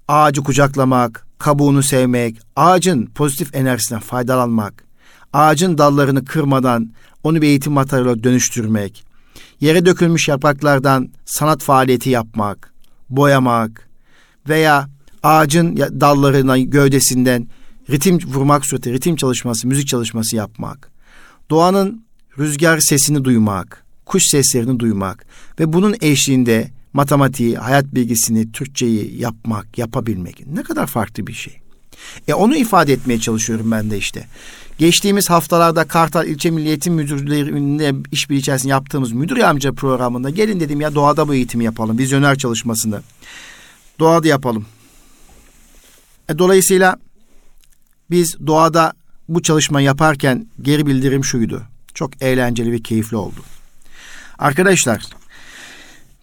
[0.07, 4.83] ağacı kucaklamak, kabuğunu sevmek, ağacın pozitif enerjisinden faydalanmak,
[5.33, 9.06] ağacın dallarını kırmadan onu bir eğitim materyali dönüştürmek,
[9.61, 12.73] yere dökülmüş yapraklardan sanat faaliyeti yapmak,
[13.09, 13.89] boyamak
[14.49, 14.89] veya
[15.23, 17.47] ağacın dallarına, gövdesinden
[17.89, 20.91] ritim vurmak sureti, ritim çalışması, müzik çalışması yapmak.
[21.49, 22.05] Doğanın
[22.39, 25.25] rüzgar sesini duymak, kuş seslerini duymak
[25.59, 31.59] ve bunun eşliğinde matematiği, hayat bilgisini, Türkçeyi yapmak, yapabilmek ne kadar farklı bir şey.
[32.27, 34.27] E onu ifade etmeye çalışıyorum ben de işte.
[34.77, 40.81] Geçtiğimiz haftalarda Kartal İlçe Milli Eğitim Müdürlüğü'nde işbirliği içerisinde yaptığımız müdür yardımcı programında gelin dedim
[40.81, 41.97] ya doğada bu eğitimi yapalım.
[41.97, 43.01] Vizyoner çalışmasında.
[43.99, 44.65] Doğada yapalım.
[46.29, 46.97] E, dolayısıyla
[48.11, 48.93] biz doğada
[49.29, 51.63] bu çalışma yaparken geri bildirim şuydu.
[51.93, 53.39] Çok eğlenceli ve keyifli oldu.
[54.39, 55.03] Arkadaşlar,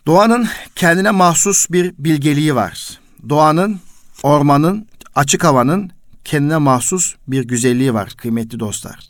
[0.07, 2.99] doğanın kendine mahsus bir bilgeliği var.
[3.29, 3.81] Doğanın,
[4.23, 5.91] ormanın, açık havanın
[6.25, 9.09] kendine mahsus bir güzelliği var kıymetli dostlar.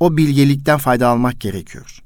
[0.00, 1.98] O bilgelikten fayda almak gerekiyor.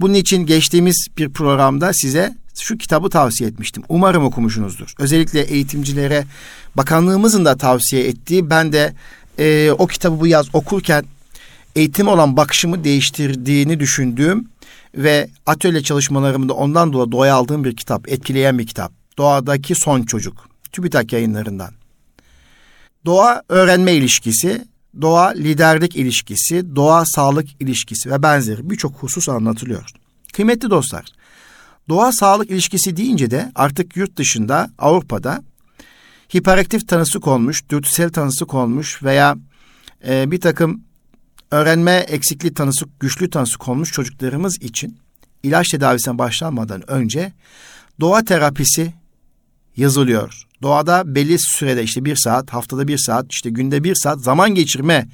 [0.00, 3.82] Bunun için geçtiğimiz bir programda size şu kitabı tavsiye etmiştim.
[3.88, 4.94] Umarım okumuşsunuzdur.
[4.98, 6.24] Özellikle eğitimcilere
[6.74, 8.94] bakanlığımızın da tavsiye ettiği ben de
[9.38, 11.04] e, o kitabı bu yaz okurken
[11.76, 14.48] eğitim olan bakışımı değiştirdiğini düşündüğüm
[14.94, 18.92] ve atölye çalışmalarımda ondan dolayı doğaya aldığım bir kitap, etkileyen bir kitap.
[19.18, 20.48] Doğadaki Son Çocuk.
[20.72, 21.83] TÜBİTAK yayınlarından.
[23.04, 24.64] Doğa öğrenme ilişkisi,
[25.00, 29.90] doğa liderlik ilişkisi, doğa sağlık ilişkisi ve benzeri birçok husus anlatılıyor.
[30.32, 31.04] Kıymetli dostlar,
[31.88, 35.42] doğa sağlık ilişkisi deyince de artık yurt dışında Avrupa'da
[36.36, 39.36] hiperaktif tanısı konmuş, dürtüsel tanısı konmuş veya
[40.06, 40.84] e, bir takım
[41.50, 44.98] öğrenme eksikliği tanısı, güçlü tanısı konmuş çocuklarımız için
[45.42, 47.32] ilaç tedavisine başlanmadan önce
[48.00, 48.94] doğa terapisi
[49.76, 50.43] yazılıyor.
[50.62, 55.08] Doğada belli sürede işte bir saat, haftada bir saat, işte günde bir saat zaman geçirme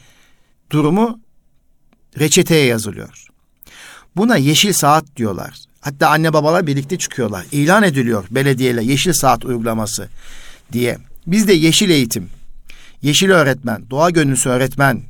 [0.70, 1.20] durumu
[2.18, 3.26] reçeteye yazılıyor.
[4.16, 5.59] Buna yeşil saat diyorlar.
[5.81, 7.46] Hatta anne babalar birlikte çıkıyorlar.
[7.53, 10.09] İlan ediliyor belediyeyle yeşil saat uygulaması
[10.72, 10.98] diye.
[11.26, 12.29] Biz de yeşil eğitim,
[13.03, 15.03] yeşil öğretmen, doğa gönüllüsü öğretmen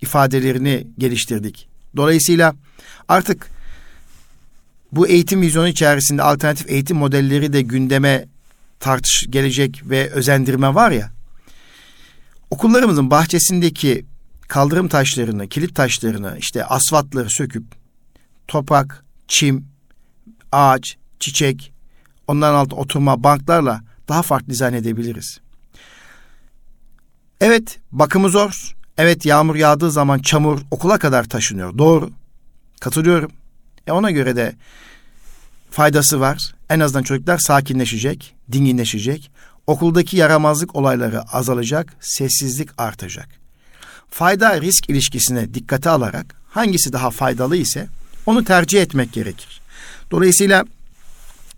[0.00, 1.68] ifadelerini geliştirdik.
[1.96, 2.54] Dolayısıyla
[3.08, 3.50] artık
[4.92, 8.28] bu eğitim vizyonu içerisinde alternatif eğitim modelleri de gündeme
[8.80, 11.10] tartış gelecek ve özendirme var ya.
[12.50, 14.06] Okullarımızın bahçesindeki
[14.48, 17.64] kaldırım taşlarını, kilit taşlarını, işte asfaltları söküp
[18.48, 19.68] toprak, çim,
[20.52, 21.72] ağaç, çiçek,
[22.26, 25.40] onların altında oturma banklarla daha farklı dizayn edebiliriz.
[27.40, 28.74] Evet, bakımı zor.
[28.98, 31.78] Evet, yağmur yağdığı zaman çamur okula kadar taşınıyor.
[31.78, 32.10] Doğru.
[32.80, 33.30] Katılıyorum.
[33.86, 34.56] E ona göre de
[35.70, 36.54] faydası var.
[36.70, 39.30] En azından çocuklar sakinleşecek, dinginleşecek.
[39.66, 43.28] Okuldaki yaramazlık olayları azalacak, sessizlik artacak.
[44.10, 47.86] Fayda risk ilişkisine dikkate alarak hangisi daha faydalı ise
[48.26, 49.60] onu tercih etmek gerekir.
[50.10, 50.64] Dolayısıyla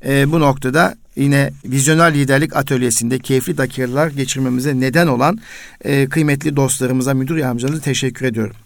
[0.05, 5.41] e, bu noktada yine vizyoner liderlik atölyesinde keyifli dakikalar geçirmemize neden olan
[5.85, 8.57] e, kıymetli dostlarımıza, müdür yardımcılarına teşekkür ediyorum.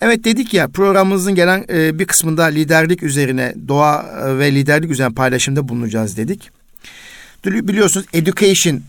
[0.00, 5.14] Evet dedik ya programımızın gelen e, bir kısmında liderlik üzerine doğa e, ve liderlik üzerine
[5.14, 6.50] paylaşımda bulunacağız dedik.
[7.44, 8.82] Biliyorsunuz education,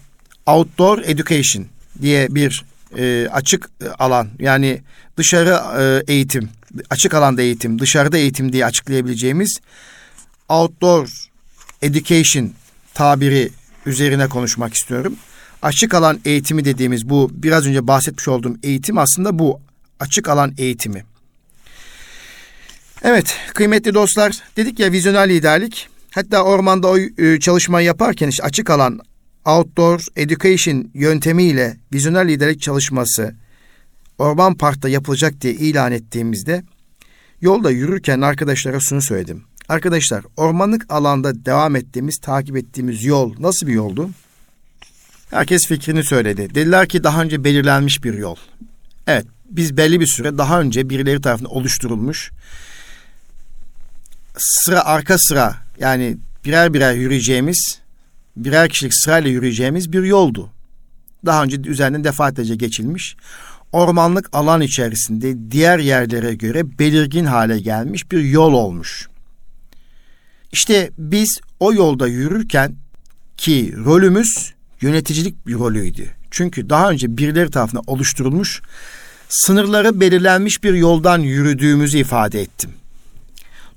[0.45, 1.65] outdoor education
[2.01, 2.63] diye bir
[2.97, 4.81] e, açık alan yani
[5.17, 6.49] dışarı e, eğitim,
[6.89, 9.59] açık alanda eğitim, dışarıda eğitim diye açıklayabileceğimiz
[10.49, 11.07] outdoor
[11.81, 12.51] education
[12.93, 13.49] tabiri
[13.85, 15.15] üzerine konuşmak istiyorum.
[15.61, 19.59] Açık alan eğitimi dediğimiz bu biraz önce bahsetmiş olduğum eğitim aslında bu
[20.03, 21.03] açık alan eğitimi.
[23.03, 28.69] Evet kıymetli dostlar dedik ya vizyoner liderlik hatta ormanda o e, çalışmayı yaparken işte açık
[28.69, 28.99] alan
[29.45, 33.35] outdoor education yöntemiyle vizyoner liderlik çalışması
[34.17, 36.63] Orman Park'ta yapılacak diye ilan ettiğimizde
[37.41, 39.43] yolda yürürken arkadaşlara şunu söyledim.
[39.69, 44.09] Arkadaşlar ormanlık alanda devam ettiğimiz, takip ettiğimiz yol nasıl bir yoldu?
[45.29, 46.55] Herkes fikrini söyledi.
[46.55, 48.35] Dediler ki daha önce belirlenmiş bir yol.
[49.07, 49.25] Evet,
[49.57, 52.31] biz belli bir süre daha önce birileri tarafından oluşturulmuş
[54.37, 57.79] sıra arka sıra yani birer birer yürüyeceğimiz
[58.37, 60.49] birer kişilik sırayla yürüyeceğimiz bir yoldu.
[61.25, 63.15] Daha önce üzerinden defaatlerce geçilmiş.
[63.71, 69.07] Ormanlık alan içerisinde diğer yerlere göre belirgin hale gelmiş bir yol olmuş.
[70.51, 72.75] İşte biz o yolda yürürken
[73.37, 76.09] ki rolümüz yöneticilik bir rolüydü.
[76.31, 78.61] Çünkü daha önce birileri tarafından oluşturulmuş
[79.33, 82.69] sınırları belirlenmiş bir yoldan yürüdüğümüzü ifade ettim.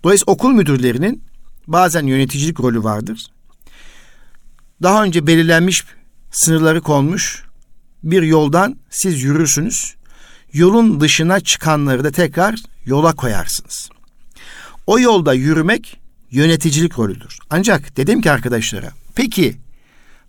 [0.04, 1.22] Dolayısıyla okul müdürlerinin
[1.66, 3.26] bazen yöneticilik rolü vardır.
[4.82, 5.84] Daha önce belirlenmiş
[6.32, 7.44] sınırları konmuş
[8.02, 9.94] bir yoldan siz yürürsünüz.
[10.52, 13.88] Yolun dışına çıkanları da tekrar yola koyarsınız.
[14.86, 17.38] O yolda yürümek yöneticilik rolüdür.
[17.50, 19.56] Ancak dedim ki arkadaşlara, peki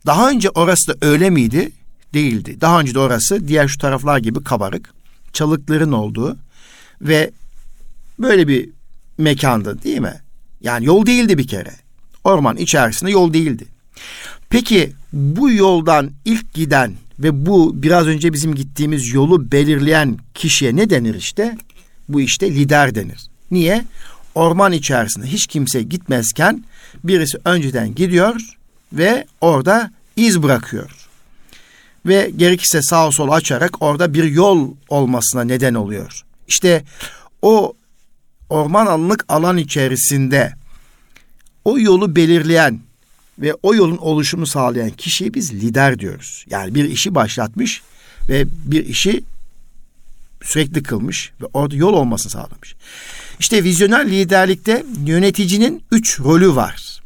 [0.06, 1.72] daha önce orası da öyle miydi?
[2.14, 2.62] değildi.
[2.62, 4.94] Daha önce de orası diğer şu taraflar gibi kabarık,
[5.38, 6.38] çalıkların olduğu
[7.02, 7.32] ve
[8.20, 8.70] böyle bir
[9.18, 10.14] mekandı değil mi?
[10.62, 11.72] Yani yol değildi bir kere.
[12.24, 13.66] Orman içerisinde yol değildi.
[14.50, 20.90] Peki bu yoldan ilk giden ve bu biraz önce bizim gittiğimiz yolu belirleyen kişiye ne
[20.90, 21.58] denir işte?
[22.10, 23.28] Bu işte lider denir.
[23.52, 23.86] Niye?
[24.36, 26.64] Orman içerisinde hiç kimse gitmezken
[27.04, 28.42] birisi önceden gidiyor
[28.94, 31.07] ve orada iz bırakıyor.
[32.08, 36.22] Ve gerekirse sağ sol açarak orada bir yol olmasına neden oluyor.
[36.48, 36.84] İşte
[37.42, 37.74] o
[38.50, 40.54] orman alanlık alan içerisinde
[41.66, 42.80] o yolu belirleyen
[43.40, 46.46] ve o yolun oluşumu sağlayan kişiye biz lider diyoruz.
[46.50, 47.82] Yani bir işi başlatmış
[48.30, 49.24] ve bir işi
[50.44, 52.76] sürekli kılmış ve orada yol olmasını sağlamış.
[53.40, 57.02] İşte vizyoner liderlikte yöneticinin üç rolü var.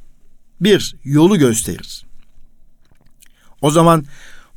[0.62, 2.06] Bir, yolu gösterir.
[3.62, 4.06] O zaman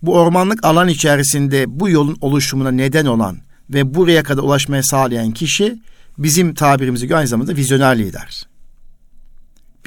[0.07, 3.39] bu ormanlık alan içerisinde bu yolun oluşumuna neden olan
[3.71, 5.79] ve buraya kadar ulaşmaya sağlayan kişi
[6.19, 8.47] bizim tabirimizi aynı zamanda vizyoner lider.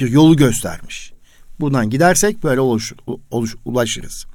[0.00, 1.12] Bir yolu göstermiş.
[1.60, 2.92] Buradan gidersek böyle oluş,
[3.30, 4.26] oluş, ulaşırız.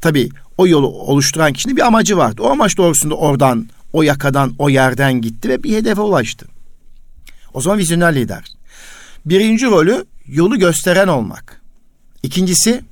[0.00, 2.42] Tabii o yolu oluşturan kişinin bir amacı vardı.
[2.42, 6.46] O amaç doğrusunda oradan, o yakadan, o yerden gitti ve bir hedefe ulaştı.
[7.54, 8.44] O zaman vizyoner lider.
[9.26, 11.62] Birinci rolü yolu gösteren olmak.
[12.22, 12.84] İkincisi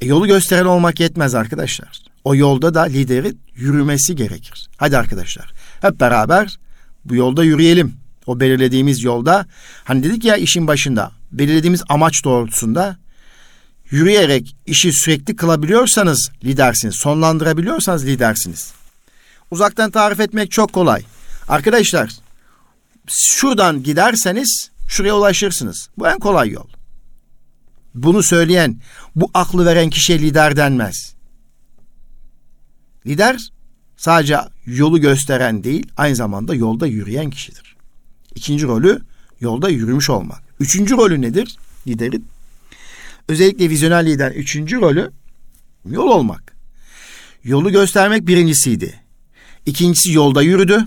[0.00, 2.02] e, yolu gösteren olmak yetmez arkadaşlar.
[2.24, 4.68] O yolda da lideri yürümesi gerekir.
[4.76, 6.58] Hadi arkadaşlar hep beraber
[7.04, 7.94] bu yolda yürüyelim.
[8.26, 9.46] O belirlediğimiz yolda
[9.84, 12.96] hani dedik ya işin başında belirlediğimiz amaç doğrultusunda
[13.90, 16.96] yürüyerek işi sürekli kılabiliyorsanız lidersiniz.
[16.96, 18.72] Sonlandırabiliyorsanız lidersiniz.
[19.50, 21.02] Uzaktan tarif etmek çok kolay.
[21.48, 22.10] Arkadaşlar
[23.08, 25.88] şuradan giderseniz şuraya ulaşırsınız.
[25.98, 26.66] Bu en kolay yol.
[27.94, 28.80] Bunu söyleyen,
[29.16, 31.14] bu aklı veren kişiye lider denmez.
[33.06, 33.50] Lider
[33.96, 37.76] sadece yolu gösteren değil, aynı zamanda yolda yürüyen kişidir.
[38.34, 39.02] İkinci rolü
[39.40, 40.42] yolda yürümüş olmak.
[40.60, 42.26] Üçüncü rolü nedir liderin?
[43.28, 45.10] Özellikle vizyoner lider üçüncü rolü
[45.86, 46.56] yol olmak.
[47.44, 49.00] Yolu göstermek birincisiydi.
[49.66, 50.86] İkincisi yolda yürüdü.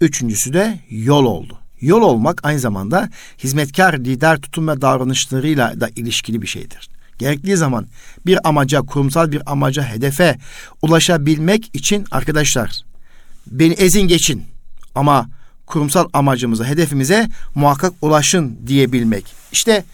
[0.00, 1.59] Üçüncüsü de yol oldu.
[1.80, 6.88] Yol olmak aynı zamanda hizmetkar lider tutum ve davranışlarıyla da ilişkili bir şeydir.
[7.18, 7.86] Gerektiği zaman
[8.26, 10.38] bir amaca, kurumsal bir amaca, hedefe
[10.82, 12.82] ulaşabilmek için arkadaşlar
[13.46, 14.44] beni ezin geçin
[14.94, 15.28] ama
[15.66, 19.24] kurumsal amacımıza, hedefimize muhakkak ulaşın diyebilmek.
[19.52, 19.84] İşte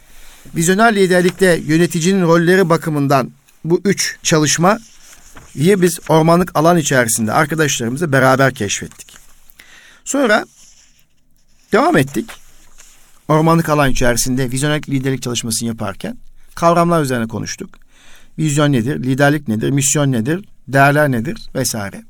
[0.57, 3.31] vizyoner liderlikte yöneticinin rolleri bakımından
[3.65, 4.79] bu üç çalışma
[5.57, 9.17] biz ormanlık alan içerisinde arkadaşlarımızla beraber keşfettik.
[10.05, 10.45] Sonra
[11.77, 12.31] devam ettik.
[13.29, 16.19] Ormanlık alan içerisinde vizyoner liderlik çalışmasını yaparken
[16.55, 17.71] kavramlar üzerine konuştuk.
[18.39, 22.03] Vizyon nedir, liderlik nedir, misyon nedir, değerler nedir vesaire.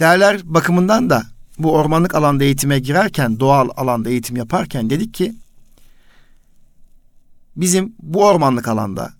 [0.00, 1.22] Değerler bakımından da
[1.58, 5.34] bu ormanlık alanda eğitime girerken, doğal alanda eğitim yaparken dedik ki
[7.56, 9.12] bizim bu ormanlık alanda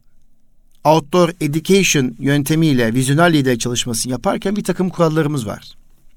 [0.85, 5.73] outdoor education yöntemiyle vizyoner lider çalışmasını yaparken bir takım kurallarımız var.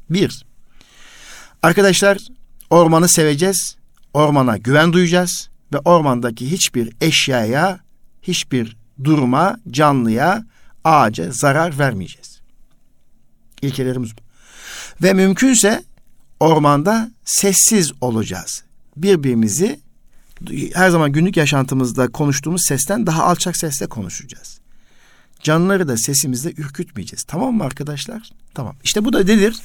[0.09, 0.45] Bir,
[1.63, 2.17] arkadaşlar
[2.71, 3.75] ormanı seveceğiz,
[4.13, 7.79] ormana güven duyacağız ve ormandaki hiçbir eşyaya,
[8.21, 10.45] hiçbir duruma, canlıya,
[10.83, 12.41] ağaca zarar vermeyeceğiz.
[13.61, 14.21] İlkelerimiz bu.
[15.03, 15.83] Ve mümkünse
[16.39, 18.63] ormanda sessiz olacağız.
[18.97, 19.79] Birbirimizi
[20.73, 24.59] her zaman günlük yaşantımızda konuştuğumuz sesten daha alçak sesle konuşacağız.
[25.43, 27.23] Canlıları da sesimizle ürkütmeyeceğiz.
[27.23, 28.29] Tamam mı arkadaşlar?
[28.53, 28.75] Tamam.
[28.83, 29.55] İşte bu da nedir?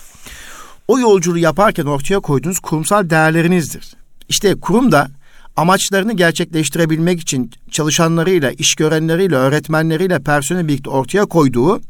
[0.88, 3.96] O yolculuğu yaparken ortaya koyduğunuz kurumsal değerlerinizdir.
[4.28, 5.08] İşte kurum da
[5.56, 11.80] amaçlarını gerçekleştirebilmek için çalışanlarıyla, iş görenleriyle, öğretmenleriyle, personel birlikte ortaya koyduğu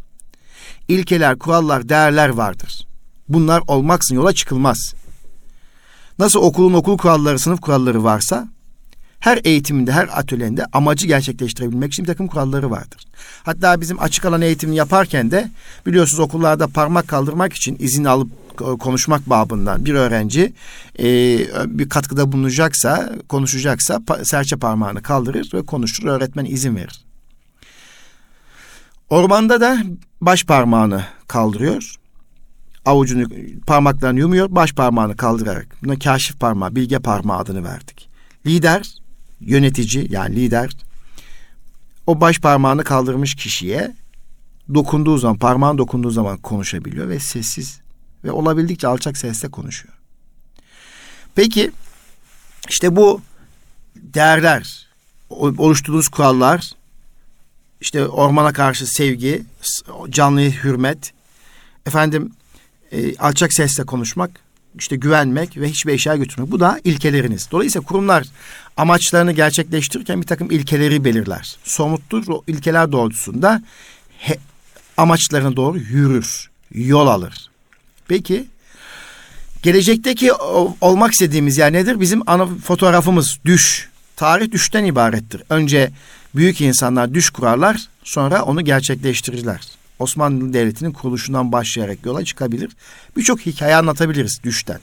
[0.88, 2.86] ilkeler, kurallar, değerler vardır.
[3.28, 4.94] Bunlar olmaksın yola çıkılmaz.
[6.18, 8.48] Nasıl okulun okul kuralları, sınıf kuralları varsa
[9.26, 13.04] her eğitiminde, her atölyende amacı gerçekleştirebilmek için bir takım kuralları vardır.
[13.42, 15.50] Hatta bizim açık alan eğitimini yaparken de
[15.86, 18.30] biliyorsunuz okullarda parmak kaldırmak için izin alıp
[18.80, 20.52] konuşmak babından bir öğrenci
[20.98, 21.04] e,
[21.66, 26.08] bir katkıda bulunacaksa, konuşacaksa serçe parmağını kaldırır ve konuşur.
[26.08, 27.04] Öğretmen izin verir.
[29.10, 29.78] Ormanda da
[30.20, 31.94] baş parmağını kaldırıyor.
[32.84, 33.28] Avucunu
[33.66, 35.66] parmaklarını yumuyor, baş parmağını kaldırarak.
[35.82, 38.08] Buna kaşif parmağı, bilge parmağı adını verdik.
[38.46, 39.05] Lider
[39.40, 40.70] yönetici yani lider
[42.06, 43.94] o baş parmağını kaldırmış kişiye
[44.74, 47.80] dokunduğu zaman parmağın dokunduğu zaman konuşabiliyor ve sessiz
[48.24, 49.94] ve olabildikçe alçak sesle konuşuyor.
[51.34, 51.70] Peki
[52.68, 53.20] işte bu
[53.96, 54.86] değerler
[55.30, 56.72] oluşturduğunuz kurallar
[57.80, 59.42] işte ormana karşı sevgi,
[60.10, 61.12] canlıya hürmet,
[61.86, 62.32] efendim
[62.92, 64.30] e, alçak sesle konuşmak,
[64.78, 66.50] işte güvenmek ve hiçbir eşya götürmek.
[66.50, 67.48] Bu da ilkeleriniz.
[67.50, 68.26] Dolayısıyla kurumlar
[68.76, 71.56] amaçlarını gerçekleştirirken bir takım ilkeleri belirler.
[71.64, 72.28] Somuttur.
[72.28, 73.62] O ilkeler doğrultusunda
[74.18, 74.38] he,
[74.96, 77.50] amaçlarına doğru yürür, yol alır.
[78.08, 78.44] Peki
[79.62, 80.32] gelecekteki
[80.80, 82.00] olmak istediğimiz yer nedir?
[82.00, 83.88] Bizim ana fotoğrafımız düş.
[84.16, 85.42] Tarih düşten ibarettir.
[85.50, 85.90] Önce
[86.34, 89.60] büyük insanlar düş kurarlar, sonra onu gerçekleştirirler.
[89.98, 92.70] Osmanlı Devleti'nin kuruluşundan başlayarak yola çıkabilir.
[93.16, 94.80] Birçok hikaye anlatabiliriz düşten.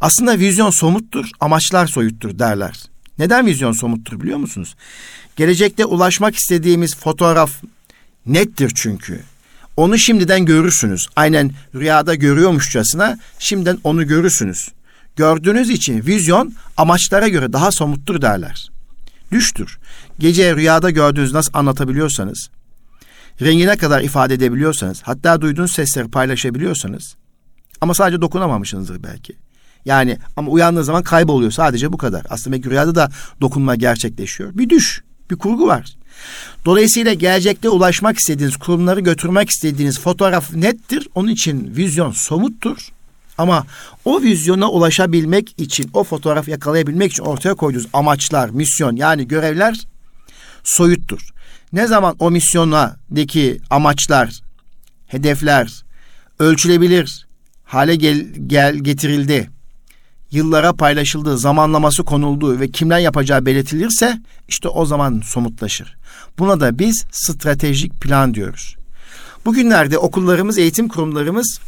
[0.00, 2.82] Aslında vizyon somuttur, amaçlar soyuttur derler.
[3.18, 4.76] Neden vizyon somuttur biliyor musunuz?
[5.36, 7.50] Gelecekte ulaşmak istediğimiz fotoğraf
[8.26, 9.20] nettir çünkü.
[9.76, 11.06] Onu şimdiden görürsünüz.
[11.16, 14.68] Aynen rüyada görüyormuşçasına şimdiden onu görürsünüz.
[15.16, 18.70] Gördüğünüz için vizyon amaçlara göre daha somuttur derler.
[19.32, 19.78] Düştür.
[20.18, 22.50] Gece rüyada gördüğünüz nasıl anlatabiliyorsanız,
[23.42, 27.16] rengine kadar ifade edebiliyorsanız, hatta duyduğunuz sesleri paylaşabiliyorsanız
[27.80, 29.43] ama sadece dokunamamışsınızdır belki.
[29.84, 32.26] Yani ama uyandığı zaman kayboluyor sadece bu kadar.
[32.28, 33.10] Aslında rüyada da
[33.40, 34.50] dokunma gerçekleşiyor.
[34.54, 35.96] Bir düş, bir kurgu var.
[36.64, 41.08] Dolayısıyla gelecekte ulaşmak istediğiniz, kurumları götürmek istediğiniz fotoğraf nettir.
[41.14, 42.88] Onun için vizyon somuttur.
[43.38, 43.66] Ama
[44.04, 49.80] o vizyona ulaşabilmek için, o fotoğraf yakalayabilmek için ortaya koyduğunuz amaçlar, misyon yani görevler
[50.64, 51.30] soyuttur.
[51.72, 54.40] Ne zaman o misyonadaki amaçlar,
[55.06, 55.84] hedefler
[56.38, 57.26] ölçülebilir
[57.64, 59.50] hale gel, gel getirildi,
[60.34, 65.96] yıllara paylaşıldığı, zamanlaması konulduğu ve kimler yapacağı belirtilirse işte o zaman somutlaşır.
[66.38, 68.76] Buna da biz stratejik plan diyoruz.
[69.44, 71.58] Bugünlerde okullarımız, eğitim kurumlarımız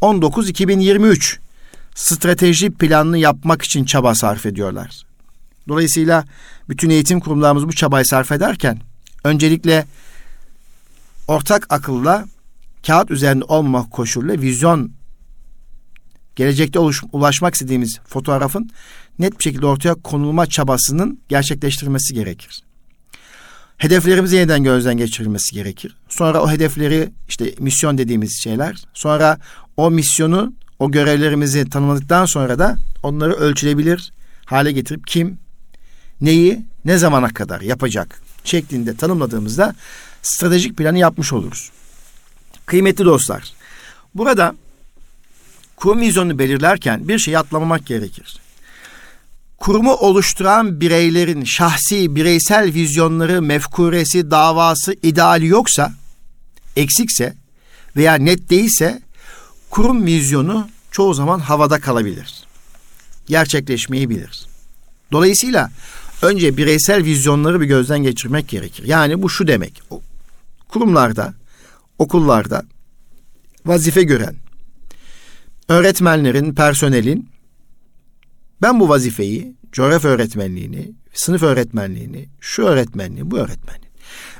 [0.00, 1.38] 2019-2023
[1.94, 5.02] strateji planını yapmak için çaba sarf ediyorlar.
[5.68, 6.24] Dolayısıyla
[6.68, 8.78] bütün eğitim kurumlarımız bu çabayı sarf ederken
[9.24, 9.86] öncelikle
[11.28, 12.24] ortak akılla
[12.86, 14.90] kağıt üzerinde olmamak koşuluyla vizyon
[16.36, 18.70] gelecekte oluş, ulaşmak istediğimiz fotoğrafın
[19.18, 22.62] net bir şekilde ortaya konulma çabasının gerçekleştirilmesi gerekir.
[23.76, 25.96] Hedeflerimizi yeniden gözden geçirilmesi gerekir.
[26.08, 28.84] Sonra o hedefleri işte misyon dediğimiz şeyler.
[28.94, 29.38] Sonra
[29.76, 34.12] o misyonu, o görevlerimizi tanımladıktan sonra da onları ölçülebilir
[34.44, 35.38] hale getirip kim,
[36.20, 39.74] neyi, ne zamana kadar yapacak şeklinde tanımladığımızda
[40.22, 41.70] stratejik planı yapmış oluruz.
[42.66, 43.52] Kıymetli dostlar,
[44.14, 44.54] burada
[45.82, 48.36] kurum vizyonunu belirlerken bir şey atlamamak gerekir.
[49.58, 55.92] Kurumu oluşturan bireylerin şahsi, bireysel vizyonları, mefkuresi, davası, ideali yoksa,
[56.76, 57.34] eksikse
[57.96, 59.02] veya net değilse
[59.70, 62.44] kurum vizyonu çoğu zaman havada kalabilir.
[63.26, 64.46] Gerçekleşmeyi bilir.
[65.12, 65.70] Dolayısıyla
[66.22, 68.84] önce bireysel vizyonları bir gözden geçirmek gerekir.
[68.86, 69.82] Yani bu şu demek.
[70.68, 71.34] Kurumlarda,
[71.98, 72.62] okullarda
[73.66, 74.42] vazife gören
[75.68, 77.28] öğretmenlerin, personelin
[78.62, 83.92] ben bu vazifeyi, coğrafya öğretmenliğini, sınıf öğretmenliğini, şu öğretmenliği, bu öğretmenliği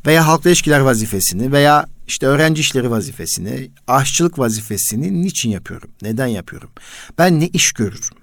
[0.07, 5.91] veya halkla ilişkiler vazifesini veya işte öğrenci işleri vazifesini, aşçılık vazifesini niçin yapıyorum?
[6.03, 6.71] Neden yapıyorum?
[7.19, 8.17] Ben ne iş görürüm?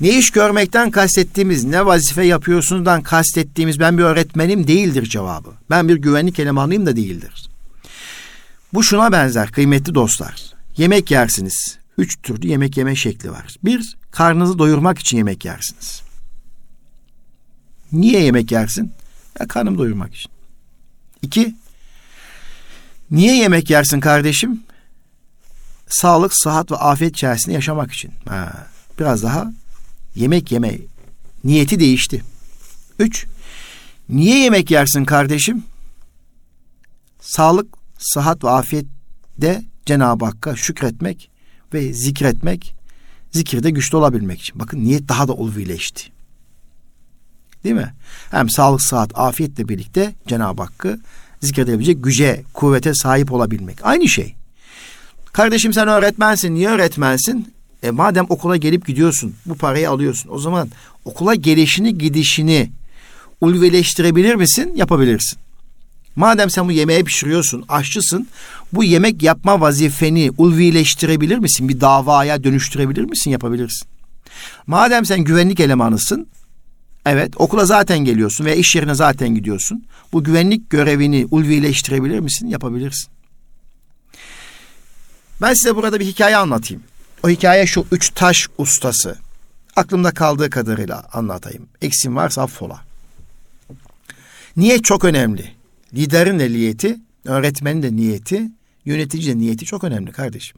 [0.00, 5.50] Ne iş görmekten kastettiğimiz, ne vazife yapıyorsunuzdan kastettiğimiz ben bir öğretmenim değildir cevabı.
[5.70, 7.48] Ben bir güvenlik elemanıyım da değildir.
[8.74, 10.42] Bu şuna benzer kıymetli dostlar.
[10.76, 11.79] Yemek yersiniz.
[12.00, 13.56] Üç türlü yemek yeme şekli var.
[13.64, 16.02] Bir, karnınızı doyurmak için yemek yersiniz.
[17.92, 18.92] Niye yemek yersin?
[19.40, 20.30] Ya karnımı doyurmak için.
[21.22, 21.54] İki,
[23.10, 24.62] niye yemek yersin kardeşim?
[25.88, 28.12] Sağlık, sıhhat ve afiyet içerisinde yaşamak için.
[28.28, 28.66] Ha,
[28.98, 29.52] biraz daha
[30.14, 30.78] yemek yeme
[31.44, 32.22] niyeti değişti.
[32.98, 33.26] Üç,
[34.08, 35.64] niye yemek yersin kardeşim?
[37.20, 41.29] Sağlık, sıhhat ve afiyette Cenab-ı Hakk'a şükretmek
[41.74, 42.74] ve zikretmek,
[43.30, 44.58] zikirde güçlü olabilmek için.
[44.58, 46.02] Bakın niyet daha da ulvileşti.
[47.64, 47.94] Değil mi?
[48.30, 51.00] Hem sağlık, sıhhat, afiyetle birlikte Cenab-ı Hakk'ı
[51.40, 53.78] zikredebilecek güce, kuvvete sahip olabilmek.
[53.82, 54.34] Aynı şey.
[55.32, 56.54] Kardeşim sen öğretmensin.
[56.54, 57.52] Niye öğretmensin?
[57.82, 60.30] E madem okula gelip gidiyorsun, bu parayı alıyorsun.
[60.32, 60.68] O zaman
[61.04, 62.70] okula gelişini, gidişini
[63.40, 64.72] ulveleştirebilir misin?
[64.76, 65.38] Yapabilirsin.
[66.16, 68.28] Madem sen bu yemeği pişiriyorsun, aşçısın,
[68.72, 71.68] bu yemek yapma vazifeni ulvileştirebilir misin?
[71.68, 73.30] Bir davaya dönüştürebilir misin?
[73.30, 73.88] Yapabilirsin.
[74.66, 76.26] Madem sen güvenlik elemanısın,
[77.06, 79.84] evet okula zaten geliyorsun veya iş yerine zaten gidiyorsun.
[80.12, 82.46] Bu güvenlik görevini ulvileştirebilir misin?
[82.46, 83.08] Yapabilirsin.
[85.42, 86.82] Ben size burada bir hikaye anlatayım.
[87.22, 89.18] O hikaye şu üç taş ustası.
[89.76, 91.66] Aklımda kaldığı kadarıyla anlatayım.
[91.82, 92.80] Eksim varsa affola.
[94.56, 95.59] Niye çok önemli?
[95.94, 98.50] Liderin de niyeti, öğretmenin de niyeti,
[98.84, 100.56] yönetici de niyeti çok önemli kardeşim.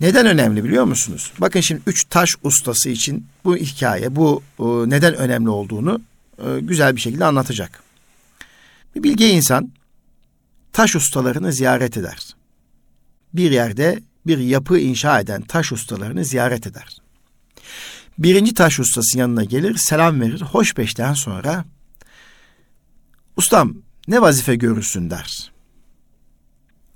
[0.00, 1.32] Neden önemli biliyor musunuz?
[1.38, 6.00] Bakın şimdi üç taş ustası için bu hikaye, bu e, neden önemli olduğunu
[6.38, 7.82] e, güzel bir şekilde anlatacak.
[8.94, 9.70] Bir bilge insan
[10.72, 12.36] taş ustalarını ziyaret eder.
[13.34, 16.96] Bir yerde bir yapı inşa eden taş ustalarını ziyaret eder.
[18.18, 20.40] Birinci taş ustası yanına gelir, selam verir.
[20.40, 21.64] Hoş beşten sonra
[23.36, 23.74] ustam
[24.10, 25.52] ne vazife görürsün der.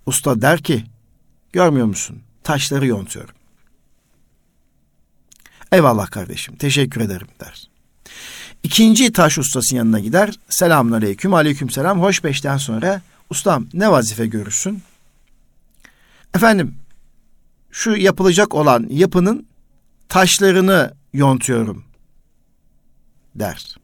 [0.06, 0.84] Usta der ki
[1.52, 3.34] görmüyor musun taşları yontuyorum.
[5.72, 7.70] Eyvallah kardeşim teşekkür ederim der.
[8.62, 10.38] İkinci taş ustası yanına gider.
[10.48, 12.00] Selamun aleyküm aleyküm selam.
[12.00, 14.82] Hoş beşten sonra ustam ne vazife görürsün?
[16.34, 16.74] Efendim
[17.70, 19.46] şu yapılacak olan yapının
[20.08, 21.84] taşlarını yontuyorum
[23.34, 23.76] der.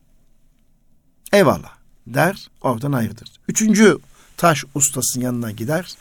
[1.33, 1.80] Eyvallah
[2.14, 3.28] der oradan ayrılır.
[3.48, 3.98] Üçüncü
[4.36, 5.94] taş ustasının yanına gider.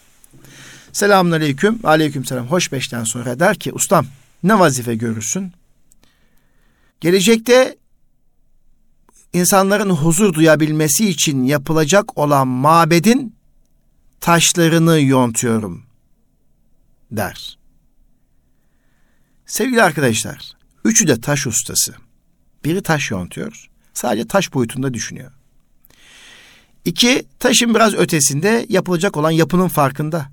[0.93, 1.80] Selamun aleyküm.
[1.84, 2.47] Aleyküm selam.
[2.47, 4.05] Hoş beşten sonra der ki ustam
[4.43, 5.53] ne vazife görürsün?
[7.01, 7.78] Gelecekte
[9.34, 13.36] insanların huzur duyabilmesi için yapılacak olan mabedin
[14.20, 15.86] taşlarını yontuyorum
[17.12, 17.60] der.
[19.45, 20.51] Sevgili arkadaşlar,
[20.86, 21.95] üçü de taş ustası.
[22.66, 25.32] Biri taş yontuyor, sadece taş boyutunda düşünüyor.
[26.86, 30.26] İki, taşın biraz ötesinde yapılacak olan yapının farkında.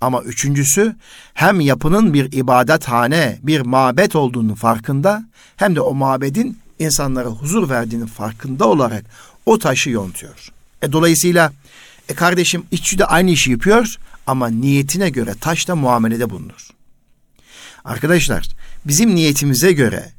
[0.00, 0.96] Ama üçüncüsü
[1.34, 5.24] hem yapının bir ibadethane, bir mabet olduğunu farkında
[5.56, 9.04] hem de o mabedin insanlara huzur verdiğinin farkında olarak
[9.46, 10.52] o taşı yontuyor.
[10.82, 11.52] E dolayısıyla
[12.08, 16.68] e kardeşim işçi de aynı işi yapıyor ama niyetine göre taşta muamelede bulunur.
[17.84, 18.48] Arkadaşlar
[18.84, 20.12] bizim niyetimize göre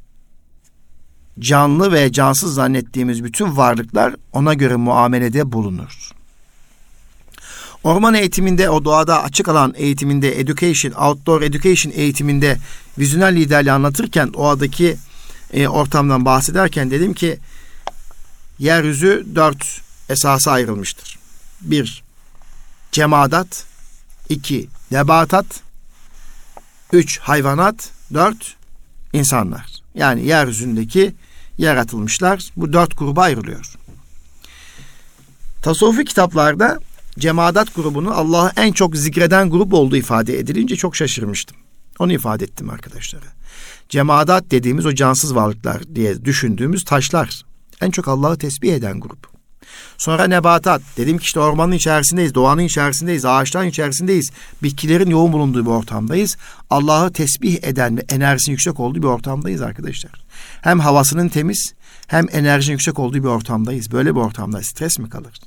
[1.38, 6.10] canlı ve cansız zannettiğimiz bütün varlıklar ona göre muamelede bulunur.
[7.84, 12.58] Orman eğitiminde, o doğada açık alan eğitiminde, education, outdoor education eğitiminde
[12.98, 14.96] vizyonel liderliği anlatırken doğadaki
[15.52, 17.38] e, ortamdan bahsederken dedim ki
[18.58, 21.18] yeryüzü dört esasa ayrılmıştır.
[21.60, 22.02] Bir,
[22.92, 23.64] cemadat.
[24.28, 25.46] iki nebatat.
[26.92, 27.90] Üç, hayvanat.
[28.14, 28.56] Dört,
[29.12, 29.66] insanlar.
[29.94, 31.14] Yani yeryüzündeki
[31.58, 33.74] yaratılmışlar bu dört gruba ayrılıyor.
[35.62, 36.78] Tasavvufi kitaplarda
[37.18, 41.56] cemaat grubunu Allah'ı en çok zikreden grup olduğu ifade edilince çok şaşırmıştım.
[41.98, 43.26] Onu ifade ettim arkadaşlara.
[43.88, 47.42] Cemaat dediğimiz o cansız varlıklar diye düşündüğümüz taşlar.
[47.80, 49.33] En çok Allah'ı tesbih eden grup.
[49.98, 50.82] Sonra nebatat.
[50.96, 54.30] Dedim ki işte ormanın içerisindeyiz, doğanın içerisindeyiz, ağaçların içerisindeyiz.
[54.62, 56.36] Bitkilerin yoğun bulunduğu bir ortamdayız.
[56.70, 60.12] Allah'ı tesbih eden ve enerjisinin yüksek olduğu bir ortamdayız arkadaşlar.
[60.62, 61.74] Hem havasının temiz
[62.06, 63.92] hem enerjinin yüksek olduğu bir ortamdayız.
[63.92, 65.40] Böyle bir ortamda stres mi kalır?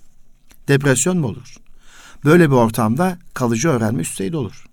[0.68, 1.56] Depresyon mu olur?
[2.26, 4.66] Böyle bir ortamda kalıcı öğrenme üst düzeyde olur.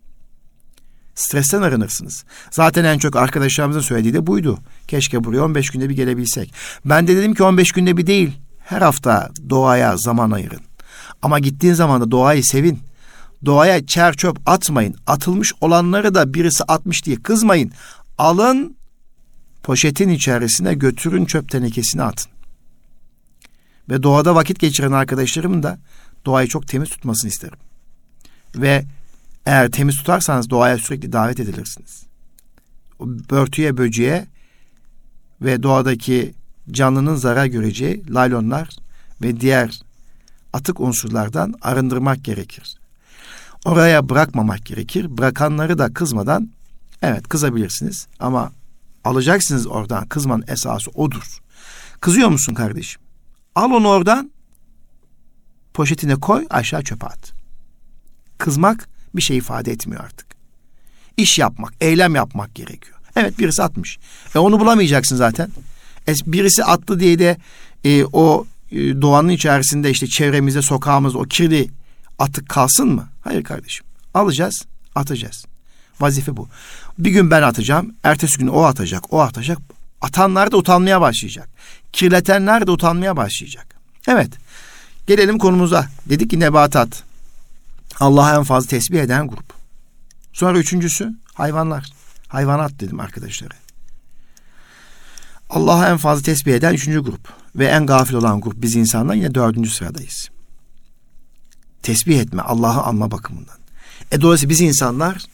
[1.14, 2.24] Stresten arınırsınız.
[2.50, 4.58] Zaten en çok arkadaşlarımızın söylediği de buydu.
[4.88, 6.54] Keşke buraya 15 günde bir gelebilsek.
[6.84, 8.32] Ben de dedim ki 15 günde bir değil.
[8.64, 10.60] Her hafta doğaya zaman ayırın.
[11.22, 12.80] Ama gittiğin zaman da doğayı sevin.
[13.44, 14.96] Doğaya çer çöp atmayın.
[15.06, 17.72] Atılmış olanları da birisi atmış diye kızmayın.
[18.18, 18.76] Alın
[19.62, 22.32] poşetin içerisine götürün çöp tenekesine atın.
[23.88, 25.78] Ve doğada vakit geçiren arkadaşlarım da
[26.26, 27.58] doğayı çok temiz tutmasını isterim.
[28.56, 28.84] Ve
[29.46, 32.02] eğer temiz tutarsanız doğaya sürekli davet edilirsiniz.
[33.00, 34.26] Börtüye, böceğe
[35.40, 36.34] ve doğadaki
[36.70, 38.68] canlının zarar göreceği laylonlar
[39.22, 39.80] ve diğer
[40.52, 42.78] atık unsurlardan arındırmak gerekir.
[43.64, 45.18] Oraya bırakmamak gerekir.
[45.18, 46.50] Bırakanları da kızmadan
[47.02, 48.52] evet kızabilirsiniz ama
[49.04, 51.38] alacaksınız oradan kızmanın esası odur.
[52.00, 53.02] Kızıyor musun kardeşim?
[53.54, 54.30] Al onu oradan
[55.74, 57.32] poşetine koy aşağı çöpe at.
[58.38, 60.26] Kızmak bir şey ifade etmiyor artık.
[61.16, 62.98] İş yapmak, eylem yapmak gerekiyor.
[63.16, 63.98] Evet birisi atmış.
[64.34, 65.50] E onu bulamayacaksın zaten.
[66.26, 67.36] Birisi attı diye de
[67.84, 71.68] e, o e, doğanın içerisinde işte çevremizde, sokağımızda o kirli
[72.18, 73.08] atık kalsın mı?
[73.20, 73.86] Hayır kardeşim.
[74.14, 74.62] Alacağız,
[74.94, 75.44] atacağız.
[76.00, 76.48] Vazife bu.
[76.98, 79.58] Bir gün ben atacağım, ertesi gün o atacak, o atacak.
[80.00, 81.48] Atanlar da utanmaya başlayacak.
[81.92, 83.76] Kirletenler de utanmaya başlayacak.
[84.08, 84.30] Evet.
[85.06, 85.88] Gelelim konumuza.
[86.08, 87.02] Dedik ki nebatat.
[88.00, 89.54] Allah'a en fazla tesbih eden grup.
[90.32, 91.92] Sonra üçüncüsü hayvanlar.
[92.28, 93.63] Hayvanat dedim arkadaşlara.
[95.54, 97.28] Allah'a en fazla tesbih eden üçüncü grup.
[97.56, 100.30] Ve en gafil olan grup biz insanlar yine dördüncü sıradayız.
[101.82, 103.56] Tesbih etme, Allah'ı anma bakımından.
[104.12, 105.24] E dolayısıyla biz insanlar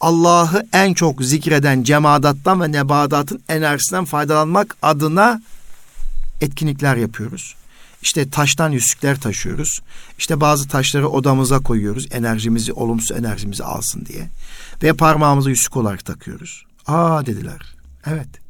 [0.00, 5.42] Allah'ı en çok zikreden cemaattan ve nebadatın enerjisinden faydalanmak adına
[6.40, 7.54] etkinlikler yapıyoruz.
[8.02, 9.80] İşte taştan yüzükler taşıyoruz.
[10.18, 12.06] İşte bazı taşları odamıza koyuyoruz.
[12.10, 14.28] Enerjimizi, olumsuz enerjimizi alsın diye.
[14.82, 16.64] Ve parmağımızı yüzük olarak takıyoruz.
[16.86, 17.74] Aa dediler.
[18.06, 18.43] Evet.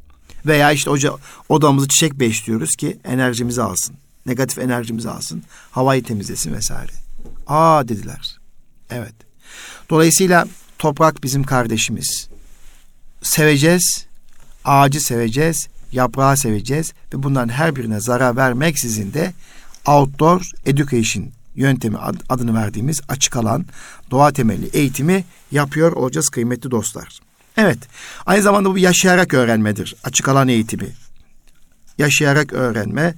[0.45, 1.13] Veya işte oca,
[1.49, 3.95] odamızı çiçek besliyoruz ki enerjimizi alsın.
[4.25, 5.43] Negatif enerjimizi alsın.
[5.71, 6.91] Havayı temizlesin vesaire.
[7.47, 8.37] Aa dediler.
[8.89, 9.13] Evet.
[9.89, 10.45] Dolayısıyla
[10.79, 12.29] toprak bizim kardeşimiz.
[13.21, 14.05] Seveceğiz.
[14.65, 15.67] Ağacı seveceğiz.
[15.91, 16.93] Yaprağı seveceğiz.
[17.13, 19.33] Ve bunların her birine zarar vermeksizin de
[19.87, 21.25] outdoor education
[21.55, 21.97] yöntemi
[22.29, 23.65] adını verdiğimiz açık alan
[24.11, 27.19] doğa temelli eğitimi yapıyor olacağız kıymetli dostlar.
[27.57, 27.77] Evet.
[28.25, 29.95] Aynı zamanda bu yaşayarak öğrenmedir.
[30.03, 30.87] Açık alan eğitimi.
[31.97, 33.15] Yaşayarak öğrenme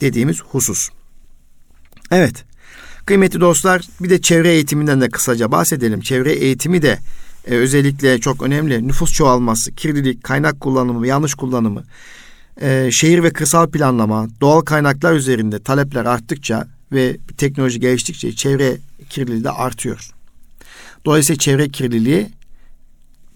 [0.00, 0.88] dediğimiz husus.
[2.10, 2.44] Evet.
[3.06, 6.00] Kıymetli dostlar bir de çevre eğitiminden de kısaca bahsedelim.
[6.00, 6.98] Çevre eğitimi de
[7.46, 8.88] e, özellikle çok önemli.
[8.88, 11.84] Nüfus çoğalması, kirlilik, kaynak kullanımı, yanlış kullanımı,
[12.60, 18.76] e, şehir ve kırsal planlama, doğal kaynaklar üzerinde talepler arttıkça ve teknoloji geliştikçe çevre
[19.08, 20.10] kirliliği de artıyor.
[21.04, 22.28] Dolayısıyla çevre kirliliği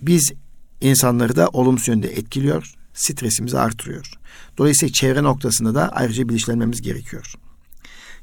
[0.02, 0.32] biz
[0.80, 4.12] insanları da olumsuz yönde etkiliyor, stresimizi artırıyor.
[4.58, 7.34] Dolayısıyla çevre noktasında da ayrıca bilinçlenmemiz gerekiyor.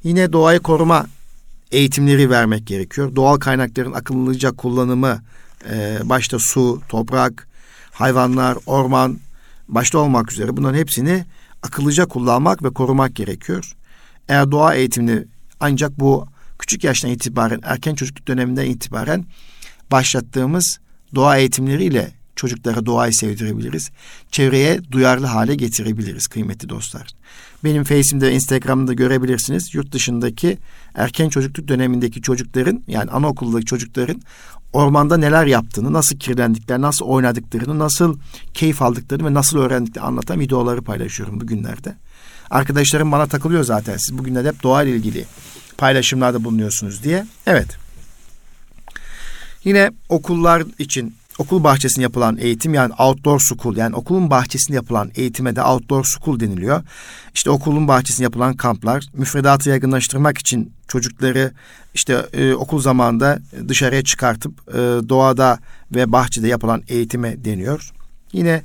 [0.02, 1.06] Yine doğayı koruma
[1.72, 3.16] eğitimleri vermek gerekiyor.
[3.16, 5.22] Doğal kaynakların akıllıca kullanımı,
[5.70, 7.48] e, başta su, toprak,
[7.90, 9.18] hayvanlar, orman
[9.68, 11.24] başta olmak üzere bunların hepsini
[11.62, 13.72] akıllıca kullanmak ve korumak gerekiyor.
[14.28, 15.24] Eğer doğa eğitimini
[15.60, 16.26] ancak bu
[16.58, 19.24] küçük yaştan itibaren, erken çocukluk döneminden itibaren
[19.90, 20.78] başlattığımız
[21.14, 23.90] doğa eğitimleriyle çocuklara doğayı sevdirebiliriz.
[24.30, 27.06] Çevreye duyarlı hale getirebiliriz kıymetli dostlar.
[27.64, 29.74] Benim Face'imde, Instagram'da görebilirsiniz.
[29.74, 30.58] Yurt dışındaki
[30.94, 34.22] erken çocukluk dönemindeki çocukların yani anaokuldaki çocukların
[34.72, 38.18] ormanda neler yaptığını, nasıl kirlendiklerini, nasıl oynadıklarını, nasıl
[38.54, 41.94] keyif aldıklarını ve nasıl öğrendiklerini anlatan videoları paylaşıyorum bugünlerde.
[42.50, 43.96] Arkadaşlarım bana takılıyor zaten.
[43.96, 45.24] Siz bugünlerde hep doğa ile ilgili
[45.78, 47.26] paylaşımlarda bulunuyorsunuz diye.
[47.46, 47.87] Evet.
[49.68, 55.56] Yine okullar için okul bahçesinde yapılan eğitim yani outdoor school yani okulun bahçesinde yapılan eğitime
[55.56, 56.82] de outdoor school deniliyor.
[57.34, 61.52] İşte okulun bahçesinde yapılan kamplar müfredatı yaygınlaştırmak için çocukları
[61.94, 63.38] işte e, okul zamanında
[63.68, 65.58] dışarıya çıkartıp e, doğada
[65.94, 67.90] ve bahçede yapılan eğitime deniyor.
[68.32, 68.62] Yine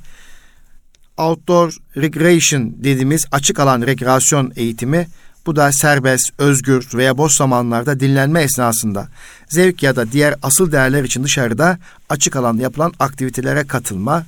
[1.18, 5.06] outdoor recreation dediğimiz açık alan rekreasyon eğitimi
[5.46, 9.08] bu da serbest, özgür veya boş zamanlarda dinlenme esnasında
[9.48, 11.78] zevk ya da diğer asıl değerler için dışarıda
[12.08, 14.26] açık alanda yapılan aktivitelere katılma,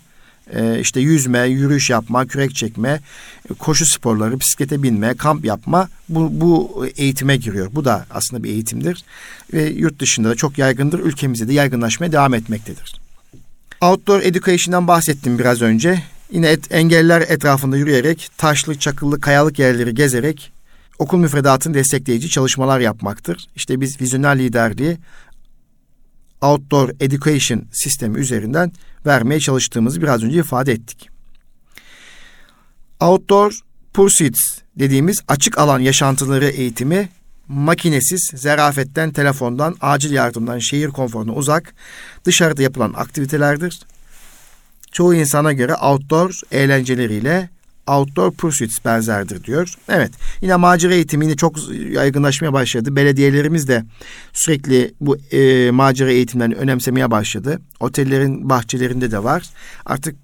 [0.55, 3.01] e, işte yüzme, yürüyüş yapma, kürek çekme,
[3.59, 7.69] koşu sporları, bisiklete binme, kamp yapma bu, bu eğitime giriyor.
[7.73, 9.05] Bu da aslında bir eğitimdir
[9.53, 10.99] ve yurt dışında da çok yaygındır.
[10.99, 13.01] Ülkemizde de yaygınlaşmaya devam etmektedir.
[13.81, 16.03] Outdoor Education'dan bahsettim biraz önce.
[16.31, 20.53] Yine et, engeller etrafında yürüyerek, taşlı, çakıllı, kayalık yerleri gezerek
[20.99, 23.47] okul müfredatını destekleyici çalışmalar yapmaktır.
[23.57, 24.99] İşte biz vizyoner liderliği
[26.43, 28.73] outdoor education sistemi üzerinden
[29.07, 31.09] vermeye çalıştığımızı biraz önce ifade ettik.
[33.01, 33.61] Outdoor
[33.95, 37.09] pursuits dediğimiz açık alan yaşantıları eğitimi
[37.49, 41.75] makinesiz, zerafetten, telefondan, acil yardımdan, şehir konforuna uzak,
[42.25, 43.81] dışarıda yapılan aktivitelerdir.
[44.93, 47.49] Çoğu insana göre outdoor eğlenceleriyle
[47.87, 49.75] outdoor pursuits benzerdir diyor.
[49.89, 50.11] Evet
[50.41, 51.57] yine macera eğitimi yine çok
[51.91, 52.97] yaygınlaşmaya başladı.
[52.97, 53.85] Belediyelerimiz de
[54.33, 57.61] sürekli bu e, macera eğitimlerini önemsemeye başladı.
[57.81, 59.43] Otellerin bahçelerinde de var.
[59.87, 60.17] Artık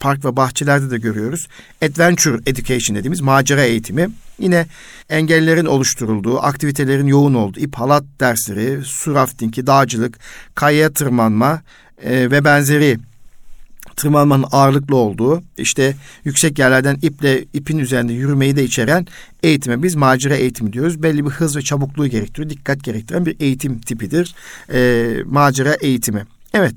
[0.00, 1.48] park ve bahçelerde de görüyoruz.
[1.82, 4.08] Adventure Education dediğimiz macera eğitimi.
[4.38, 4.66] Yine
[5.10, 10.18] engellerin oluşturulduğu, aktivitelerin yoğun olduğu ip halat dersleri, su raftingi, dağcılık,
[10.54, 11.62] kayaya tırmanma
[12.04, 12.98] e, ve benzeri
[14.00, 15.94] tırmanmanın ağırlıklı olduğu, işte
[16.24, 19.06] yüksek yerlerden iple ipin üzerinde yürümeyi de içeren
[19.42, 21.02] eğitime biz macera eğitimi diyoruz.
[21.02, 24.34] Belli bir hız ve çabukluğu gerektiriyor, dikkat gerektiren bir eğitim tipidir
[24.72, 26.26] e, macera eğitimi.
[26.54, 26.74] Evet,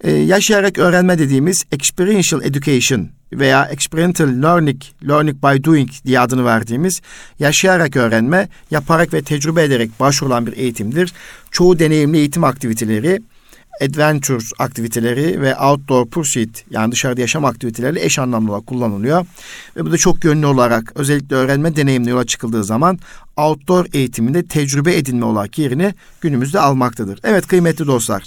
[0.00, 7.00] e, yaşayarak öğrenme dediğimiz experiential education veya experiential learning, learning by doing diye adını verdiğimiz
[7.38, 11.12] yaşayarak öğrenme, yaparak ve tecrübe ederek başvurulan bir eğitimdir.
[11.50, 13.20] Çoğu deneyimli eğitim aktiviteleri
[13.80, 19.26] adventure aktiviteleri ve outdoor pursuit yani dışarıda yaşam aktiviteleri eş anlamlı olarak kullanılıyor.
[19.76, 22.98] Ve bu da çok yönlü olarak özellikle öğrenme deneyimine yola çıkıldığı zaman
[23.36, 27.20] outdoor eğitiminde tecrübe edinme olarak yerini günümüzde almaktadır.
[27.24, 28.24] Evet kıymetli dostlar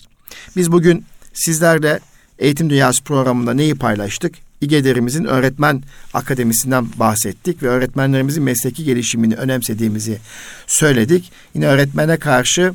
[0.56, 2.00] biz bugün sizlerle
[2.40, 4.36] Eğitim Dünyası programında neyi paylaştık?
[4.62, 5.84] İGEDER'imizin öğretmen
[6.14, 10.20] akademisinden bahsettik ve öğretmenlerimizin mesleki gelişimini önemsediğimizi
[10.68, 11.32] söyledik.
[11.56, 12.74] Yine öğretmene karşı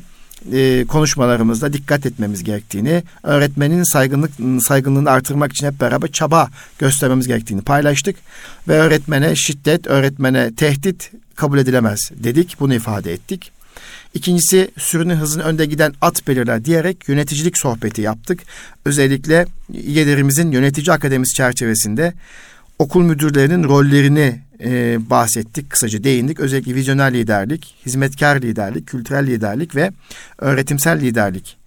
[0.53, 4.31] e, konuşmalarımızda dikkat etmemiz gerektiğini, öğretmenin saygınlık
[4.67, 8.15] saygınlığını artırmak için hep beraber çaba göstermemiz gerektiğini paylaştık
[8.67, 12.55] ve öğretmene şiddet, öğretmene tehdit kabul edilemez dedik.
[12.59, 13.51] Bunu ifade ettik.
[14.13, 18.39] İkincisi sürünün hızını önde giden at belirler diyerek yöneticilik sohbeti yaptık.
[18.85, 22.13] Özellikle üyelerimizin yönetici akademisi çerçevesinde
[22.79, 26.39] okul müdürlerinin rollerini e, bahsettik, kısaca değindik.
[26.39, 29.91] Özellikle vizyoner liderlik, hizmetkar liderlik, kültürel liderlik ve
[30.37, 31.58] öğretimsel liderlik.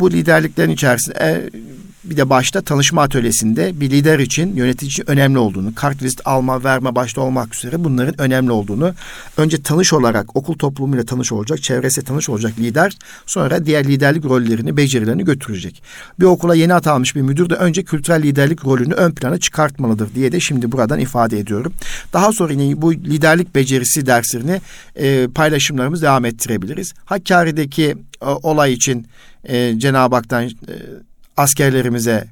[0.00, 1.50] Bu liderliklerin içerisinde e,
[2.10, 6.94] bir de başta tanışma atölyesinde bir lider için yönetici önemli olduğunu, kart vizit alma verme
[6.94, 8.94] başta olmak üzere bunların önemli olduğunu,
[9.36, 12.96] önce tanış olarak okul toplumuyla tanış olacak, çevresiyle tanış olacak lider,
[13.26, 15.82] sonra diğer liderlik rollerini, becerilerini götürecek.
[16.20, 20.32] Bir okula yeni atanmış bir müdür de önce kültürel liderlik rolünü ön plana çıkartmalıdır diye
[20.32, 21.72] de şimdi buradan ifade ediyorum.
[22.12, 24.60] Daha sonra yine bu liderlik becerisi derslerini
[24.96, 26.94] e, paylaşımlarımız devam ettirebiliriz.
[27.04, 29.06] Hakkari'deki e, olay için
[29.44, 30.50] e, Cenab-ı Hak'tan e,
[31.36, 32.28] askerlerimize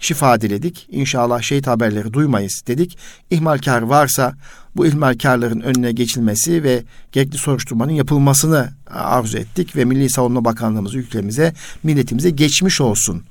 [0.00, 0.88] şifa diledik.
[0.90, 2.98] İnşallah şehit haberleri duymayız dedik.
[3.30, 4.34] İhmalkar varsa
[4.76, 11.54] bu ihmalkarların önüne geçilmesi ve gerekli soruşturmanın yapılmasını arzu ettik ve Milli Savunma Bakanlığımız ülkemize,
[11.82, 13.22] milletimize geçmiş olsun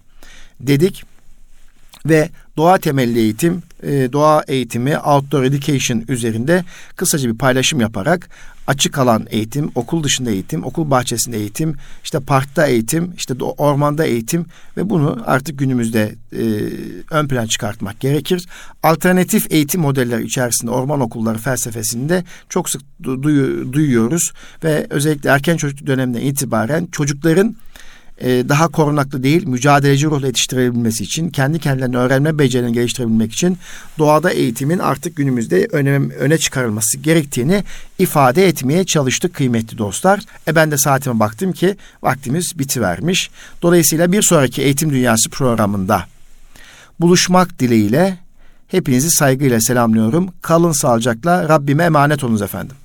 [0.60, 1.04] dedik
[2.06, 6.64] ve doğa temelli eğitim, e, doğa eğitimi, outdoor education üzerinde
[6.96, 8.30] kısaca bir paylaşım yaparak
[8.68, 14.46] açık alan eğitim, okul dışında eğitim, okul bahçesinde eğitim, işte parkta eğitim, işte ormanda eğitim
[14.78, 16.44] ve bunu artık günümüzde e,
[17.12, 18.48] ön plan çıkartmak gerekir.
[18.84, 24.32] Alternatif eğitim modelleri içerisinde orman okulları felsefesinde çok sık duyu, duyuyoruz
[24.64, 27.56] ve özellikle erken çocukluk döneminden itibaren çocukların
[28.22, 33.58] e, daha korunaklı değil, mücadeleci ruhla yetiştirebilmesi için, kendi kendilerini öğrenme becerilerini geliştirebilmek için
[33.98, 37.64] doğada eğitimin artık günümüzde öne, öne çıkarılması gerektiğini
[38.00, 40.20] ifade etmeye çalıştık kıymetli dostlar.
[40.48, 43.30] E ben de saatime baktım ki vaktimiz bitivermiş.
[43.62, 46.06] Dolayısıyla bir sonraki Eğitim Dünyası programında
[47.00, 48.18] buluşmak dileğiyle
[48.68, 50.30] hepinizi saygıyla selamlıyorum.
[50.42, 52.76] Kalın sağlıcakla Rabbime emanet olunuz efendim.